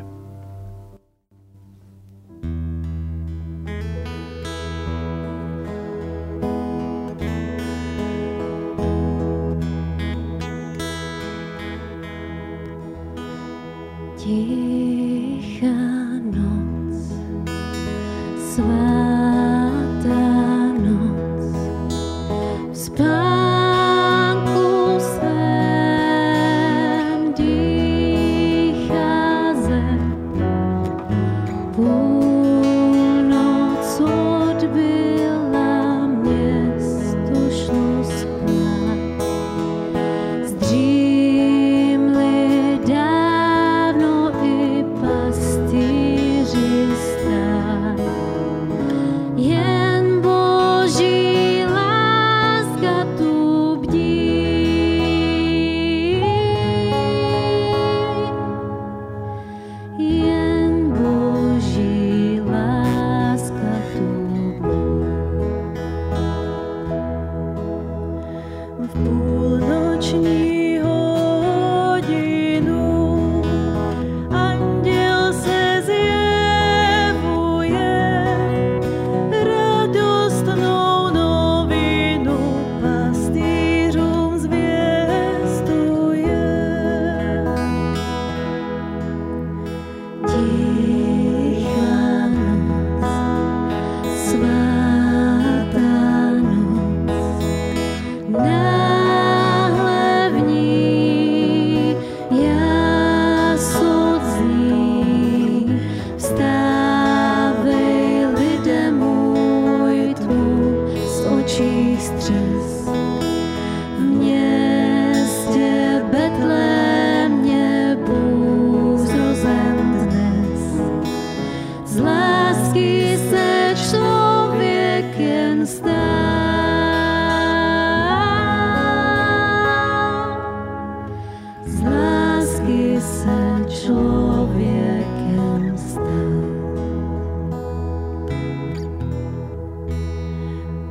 Se 133.70 133.86
člověk 133.86 135.08
jen 135.30 135.78
stal. 135.78 136.06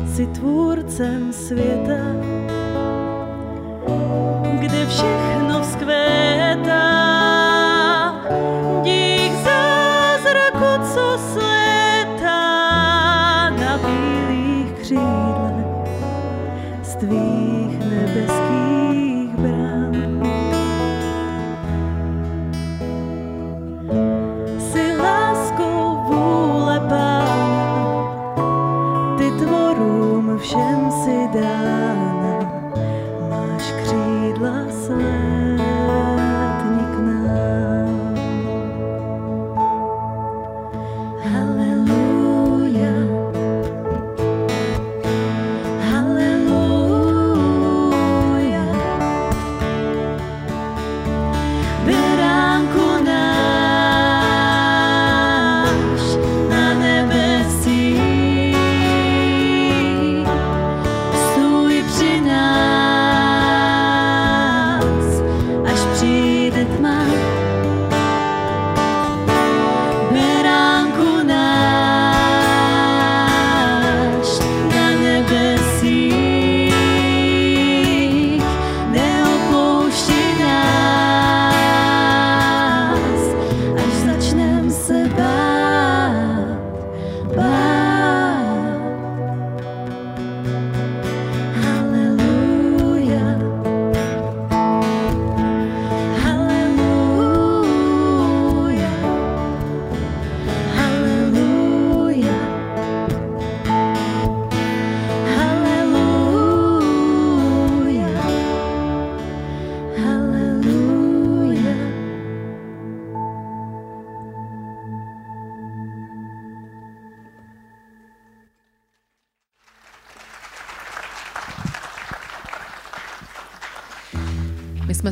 Jsi 0.07 0.27
tvůrcem 0.27 1.33
světa, 1.33 1.99
kde 4.61 4.87
všechno 4.87 5.63
vzkvétá. 5.63 5.98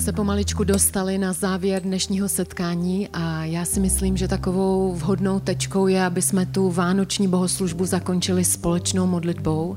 Se 0.06 0.12
pomaličku 0.12 0.64
dostali 0.64 1.18
na 1.18 1.32
závěr 1.32 1.82
dnešního 1.82 2.28
setkání 2.28 3.08
a 3.12 3.44
já 3.44 3.64
si 3.64 3.80
myslím, 3.80 4.16
že 4.16 4.28
takovou 4.28 4.94
vhodnou 4.94 5.40
tečkou 5.40 5.86
je, 5.86 6.04
aby 6.04 6.22
jsme 6.22 6.46
tu 6.46 6.70
vánoční 6.70 7.28
bohoslužbu 7.28 7.84
zakončili 7.84 8.44
společnou 8.44 9.06
modlitbou. 9.06 9.76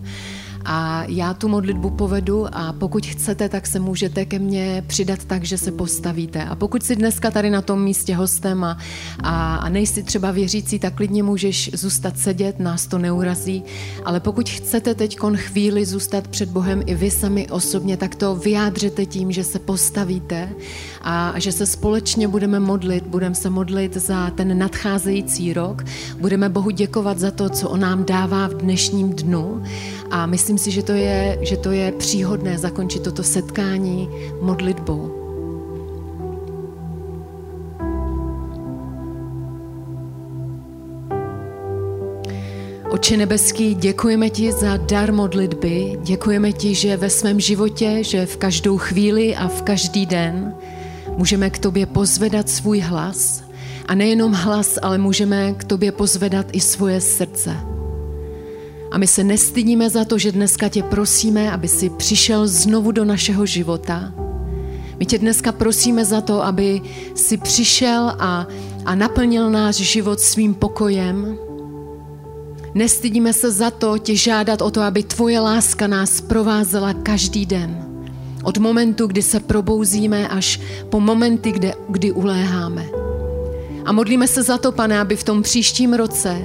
A 0.66 1.03
já 1.07 1.34
tu 1.34 1.47
modlitbu 1.47 1.89
povedu 1.89 2.47
a 2.51 2.74
pokud 2.74 3.05
chcete, 3.05 3.49
tak 3.49 3.68
se 3.68 3.80
můžete 3.80 4.26
ke 4.26 4.39
mně 4.39 4.84
přidat 4.88 5.26
tak, 5.26 5.43
že 5.43 5.57
se 5.57 5.72
postavíte. 5.72 6.43
A 6.43 6.55
pokud 6.55 6.84
jsi 6.84 6.95
dneska 6.95 7.32
tady 7.32 7.49
na 7.49 7.62
tom 7.62 7.84
místě 7.84 8.16
hostem 8.16 8.64
a, 8.64 8.78
a, 9.24 9.55
a 9.55 9.70
nejsi 9.70 10.03
třeba 10.03 10.32
věřící, 10.32 10.80
tak 10.80 10.93
klidně 10.93 11.24
můžeš 11.24 11.72
zůstat 11.74 12.20
sedět, 12.20 12.60
nás 12.60 12.88
to 12.88 12.97
neurazí. 12.97 13.64
Ale 14.05 14.20
pokud 14.20 14.49
chcete 14.49 14.95
teď 14.95 15.18
chvíli 15.36 15.86
zůstat 15.86 16.28
před 16.28 16.49
Bohem 16.49 16.84
i 16.86 16.95
vy 16.95 17.12
sami 17.12 17.47
osobně, 17.49 17.97
tak 17.97 18.16
to 18.16 18.36
vyjádřete 18.36 19.05
tím, 19.05 19.32
že 19.32 19.43
se 19.43 19.60
postavíte 19.60 20.49
a 21.01 21.34
že 21.38 21.51
se 21.51 21.66
společně 21.66 22.28
budeme 22.28 22.60
modlit. 22.60 23.07
Budeme 23.07 23.36
se 23.36 23.49
modlit 23.49 23.97
za 23.97 24.30
ten 24.30 24.57
nadcházející 24.57 25.53
rok. 25.53 25.86
Budeme 26.20 26.49
Bohu 26.49 26.70
děkovat 26.70 27.20
za 27.20 27.32
to, 27.32 27.49
co 27.49 27.70
On 27.70 27.80
nám 27.80 28.05
dává 28.05 28.47
v 28.47 28.53
dnešním 28.53 29.14
dnu. 29.14 29.64
A 30.12 30.26
myslím 30.26 30.57
si, 30.57 30.72
že 30.72 30.84
to 30.84 30.91
je, 30.91 31.38
že 31.41 31.57
to 31.57 31.72
je 31.72 31.91
příhodné 31.91 32.57
zakončit 32.57 33.03
toto 33.03 33.24
setkání 33.24 34.10
modlitbou. 34.41 35.20
Oče 42.89 43.18
nebeský, 43.18 43.76
děkujeme 43.76 44.30
ti 44.30 44.51
za 44.51 44.78
dar 44.78 45.14
modlitby, 45.14 45.99
děkujeme 46.03 46.51
ti, 46.51 46.76
že 46.76 46.97
ve 46.97 47.10
svém 47.10 47.39
životě, 47.39 48.03
že 48.03 48.26
v 48.26 48.38
každou 48.38 48.78
chvíli 48.78 49.36
a 49.36 49.47
v 49.47 49.62
každý 49.62 50.05
den 50.05 50.53
můžeme 51.18 51.49
k 51.49 51.57
tobě 51.57 51.86
pozvedat 51.86 52.49
svůj 52.49 52.80
hlas 52.80 53.43
a 53.86 53.95
nejenom 53.95 54.34
hlas, 54.34 54.80
ale 54.82 54.97
můžeme 54.97 55.53
k 55.53 55.64
tobě 55.64 55.91
pozvedat 55.91 56.45
i 56.51 56.60
svoje 56.60 57.01
srdce. 57.01 57.78
A 58.92 58.98
my 58.98 59.08
se 59.08 59.24
nestydíme 59.24 59.90
za 59.90 60.06
to, 60.06 60.18
že 60.18 60.32
dneska 60.32 60.70
tě 60.70 60.84
prosíme, 60.84 61.52
aby 61.52 61.68
si 61.68 61.90
přišel 61.90 62.48
znovu 62.48 62.92
do 62.92 63.06
našeho 63.06 63.46
života. 63.46 64.14
My 65.00 65.06
tě 65.06 65.18
dneska 65.18 65.52
prosíme 65.52 66.06
za 66.06 66.22
to, 66.22 66.44
aby 66.44 66.82
si 67.16 67.38
přišel 67.38 68.16
a, 68.20 68.48
a 68.86 68.96
naplnil 68.96 69.50
náš 69.50 69.76
život 69.76 70.20
svým 70.20 70.54
pokojem, 70.54 71.38
Nestydíme 72.76 73.34
se 73.34 73.52
za 73.52 73.72
to 73.72 73.98
tě 73.98 74.16
žádat 74.16 74.62
o 74.62 74.72
to, 74.72 74.82
aby 74.82 75.04
tvoje 75.04 75.40
láska 75.40 75.88
nás 75.88 76.22
provázela 76.22 76.94
každý 76.94 77.46
den. 77.46 77.86
Od 78.44 78.58
momentu, 78.58 79.08
kdy 79.08 79.22
se 79.22 79.40
probouzíme, 79.40 80.28
až 80.28 80.60
po 80.90 81.00
momenty, 81.00 81.52
kde, 81.52 81.74
kdy 81.90 82.12
uléháme. 82.12 82.86
A 83.86 83.92
modlíme 83.92 84.28
se 84.28 84.44
za 84.44 84.58
to, 84.58 84.72
pane, 84.72 85.00
aby 85.00 85.16
v 85.16 85.24
tom 85.24 85.42
příštím 85.42 85.94
roce 85.94 86.38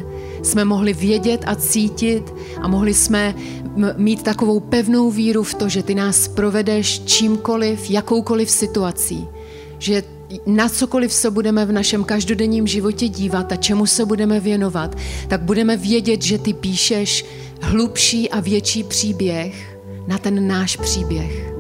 jsme 0.45 0.65
mohli 0.65 0.93
vědět 0.93 1.45
a 1.47 1.55
cítit 1.55 2.35
a 2.61 2.69
mohli 2.69 2.95
jsme 2.95 3.35
mít 3.97 4.23
takovou 4.23 4.61
pevnou 4.61 5.11
víru 5.11 5.43
v 5.43 5.55
to, 5.55 5.69
že 5.69 5.83
ty 5.83 5.95
nás 5.95 6.29
provedeš 6.29 7.01
čímkoliv, 7.05 7.91
jakoukoliv 7.91 8.51
situací. 8.51 9.29
Že 9.79 10.03
na 10.47 10.69
cokoliv 10.69 11.13
se 11.13 11.31
budeme 11.31 11.67
v 11.67 11.73
našem 11.73 12.05
každodenním 12.05 12.67
životě 12.67 13.09
dívat 13.09 13.53
a 13.53 13.57
čemu 13.57 13.87
se 13.87 14.05
budeme 14.05 14.41
věnovat, 14.41 14.97
tak 15.29 15.43
budeme 15.43 15.77
vědět, 15.77 16.23
že 16.23 16.39
ty 16.39 16.53
píšeš 16.53 17.25
hlubší 17.61 18.31
a 18.31 18.41
větší 18.41 18.85
příběh 18.85 19.79
na 20.07 20.19
ten 20.19 20.49
náš 20.49 20.77
příběh. 20.77 21.54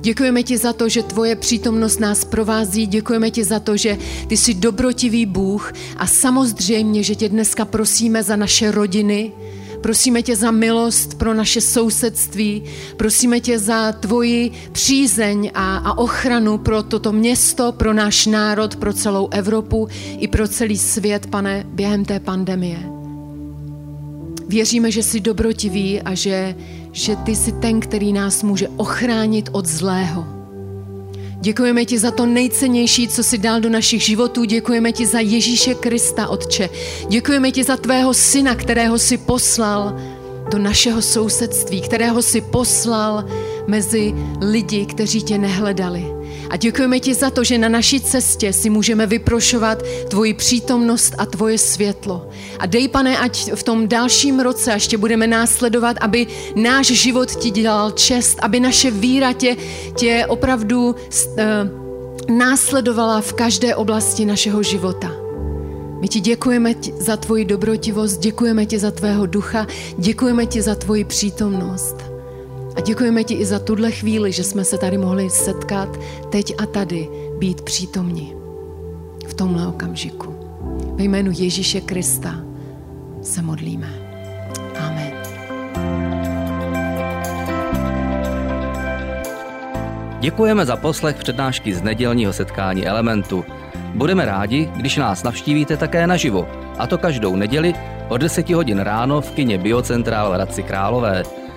Děkujeme 0.00 0.42
ti 0.42 0.58
za 0.58 0.72
to, 0.72 0.88
že 0.88 1.02
tvoje 1.02 1.36
přítomnost 1.36 2.00
nás 2.00 2.24
provází, 2.24 2.86
děkujeme 2.86 3.30
ti 3.30 3.44
za 3.44 3.60
to, 3.60 3.76
že 3.76 3.98
ty 4.26 4.36
jsi 4.36 4.54
dobrotivý 4.54 5.26
Bůh 5.26 5.72
a 5.96 6.06
samozřejmě, 6.06 7.02
že 7.02 7.14
tě 7.14 7.28
dneska 7.28 7.64
prosíme 7.64 8.22
za 8.22 8.36
naše 8.36 8.70
rodiny, 8.70 9.32
Prosíme 9.80 10.22
tě 10.22 10.36
za 10.36 10.50
milost 10.50 11.18
pro 11.18 11.34
naše 11.34 11.60
sousedství, 11.60 12.62
prosíme 12.96 13.40
tě 13.40 13.58
za 13.58 13.92
tvoji 13.92 14.52
přízeň 14.72 15.50
a, 15.54 15.76
a 15.76 15.98
ochranu 15.98 16.58
pro 16.58 16.82
toto 16.82 17.12
město, 17.12 17.72
pro 17.72 17.92
náš 17.92 18.26
národ, 18.26 18.76
pro 18.76 18.92
celou 18.92 19.28
Evropu 19.30 19.88
i 20.18 20.28
pro 20.28 20.48
celý 20.48 20.78
svět, 20.78 21.26
pane, 21.26 21.64
během 21.68 22.04
té 22.04 22.20
pandemie. 22.20 22.78
Věříme, 24.48 24.90
že 24.90 25.02
jsi 25.02 25.20
dobrotivý 25.20 26.00
a 26.00 26.14
že, 26.14 26.54
že 26.96 27.16
ty 27.16 27.36
jsi 27.36 27.52
ten, 27.52 27.80
který 27.80 28.12
nás 28.12 28.42
může 28.42 28.68
ochránit 28.68 29.48
od 29.52 29.66
zlého. 29.66 30.26
Děkujeme 31.40 31.84
ti 31.84 31.98
za 31.98 32.10
to 32.10 32.26
nejcennější, 32.26 33.08
co 33.08 33.22
jsi 33.22 33.38
dal 33.38 33.60
do 33.60 33.68
našich 33.70 34.02
životů. 34.02 34.44
Děkujeme 34.44 34.92
ti 34.92 35.06
za 35.06 35.20
Ježíše 35.20 35.74
Krista, 35.74 36.28
Otče. 36.28 36.68
Děkujeme 37.08 37.52
ti 37.52 37.64
za 37.64 37.76
tvého 37.76 38.14
syna, 38.14 38.54
kterého 38.54 38.98
si 38.98 39.18
poslal 39.18 39.96
do 40.50 40.58
našeho 40.58 41.02
sousedství, 41.02 41.80
kterého 41.80 42.22
si 42.22 42.40
poslal 42.40 43.24
mezi 43.66 44.14
lidi, 44.40 44.86
kteří 44.86 45.22
tě 45.22 45.38
nehledali. 45.38 46.06
A 46.50 46.56
děkujeme 46.56 47.00
ti 47.00 47.14
za 47.14 47.30
to, 47.30 47.44
že 47.44 47.58
na 47.58 47.68
naší 47.68 48.00
cestě 48.00 48.52
si 48.52 48.70
můžeme 48.70 49.06
vyprošovat 49.06 49.82
tvoji 50.08 50.34
přítomnost 50.34 51.14
a 51.18 51.26
tvoje 51.26 51.58
světlo. 51.58 52.28
A 52.58 52.66
dej, 52.66 52.88
pane, 52.88 53.18
ať 53.18 53.52
v 53.54 53.62
tom 53.62 53.88
dalším 53.88 54.40
roce, 54.40 54.72
až 54.72 54.86
tě 54.86 54.98
budeme 54.98 55.26
následovat, 55.26 55.96
aby 56.00 56.26
náš 56.54 56.86
život 56.86 57.30
ti 57.34 57.50
dělal 57.50 57.90
čest, 57.90 58.38
aby 58.42 58.60
naše 58.60 58.90
víra 58.90 59.32
tě, 59.32 59.56
tě 59.96 60.26
opravdu 60.28 60.90
uh, 60.90 62.36
následovala 62.36 63.20
v 63.20 63.32
každé 63.32 63.74
oblasti 63.76 64.24
našeho 64.24 64.62
života. 64.62 65.12
My 66.00 66.08
ti 66.08 66.20
děkujeme 66.20 66.74
za 66.98 67.16
tvoji 67.16 67.44
dobrotivost, 67.44 68.20
děkujeme 68.20 68.66
ti 68.66 68.78
za 68.78 68.90
tvého 68.90 69.26
ducha, 69.26 69.66
děkujeme 69.98 70.46
ti 70.46 70.62
za 70.62 70.74
tvoji 70.74 71.04
přítomnost. 71.04 72.15
A 72.76 72.80
děkujeme 72.80 73.24
ti 73.24 73.34
i 73.34 73.44
za 73.44 73.58
tuhle 73.58 73.90
chvíli, 73.90 74.32
že 74.32 74.44
jsme 74.44 74.64
se 74.64 74.78
tady 74.78 74.98
mohli 74.98 75.30
setkat 75.30 75.88
teď 76.30 76.54
a 76.58 76.66
tady, 76.66 77.08
být 77.38 77.60
přítomni 77.60 78.36
v 79.28 79.34
tomhle 79.34 79.66
okamžiku. 79.66 80.34
Ve 80.94 81.04
jménu 81.04 81.30
Ježíše 81.34 81.80
Krista 81.80 82.34
se 83.22 83.42
modlíme. 83.42 83.88
Amen. 84.80 85.12
Děkujeme 90.20 90.66
za 90.66 90.76
poslech 90.76 91.16
přednášky 91.16 91.74
z 91.74 91.82
nedělního 91.82 92.32
setkání 92.32 92.86
Elementu. 92.86 93.44
Budeme 93.94 94.24
rádi, 94.24 94.70
když 94.76 94.96
nás 94.96 95.22
navštívíte 95.22 95.76
také 95.76 96.06
naživo, 96.06 96.48
a 96.78 96.86
to 96.86 96.98
každou 96.98 97.36
neděli 97.36 97.74
od 98.08 98.16
10 98.16 98.50
hodin 98.50 98.78
ráno 98.78 99.20
v 99.20 99.30
kině 99.30 99.58
Biocentrál 99.58 100.30
v 100.30 100.34
Hradci 100.34 100.62
Králové. 100.62 101.45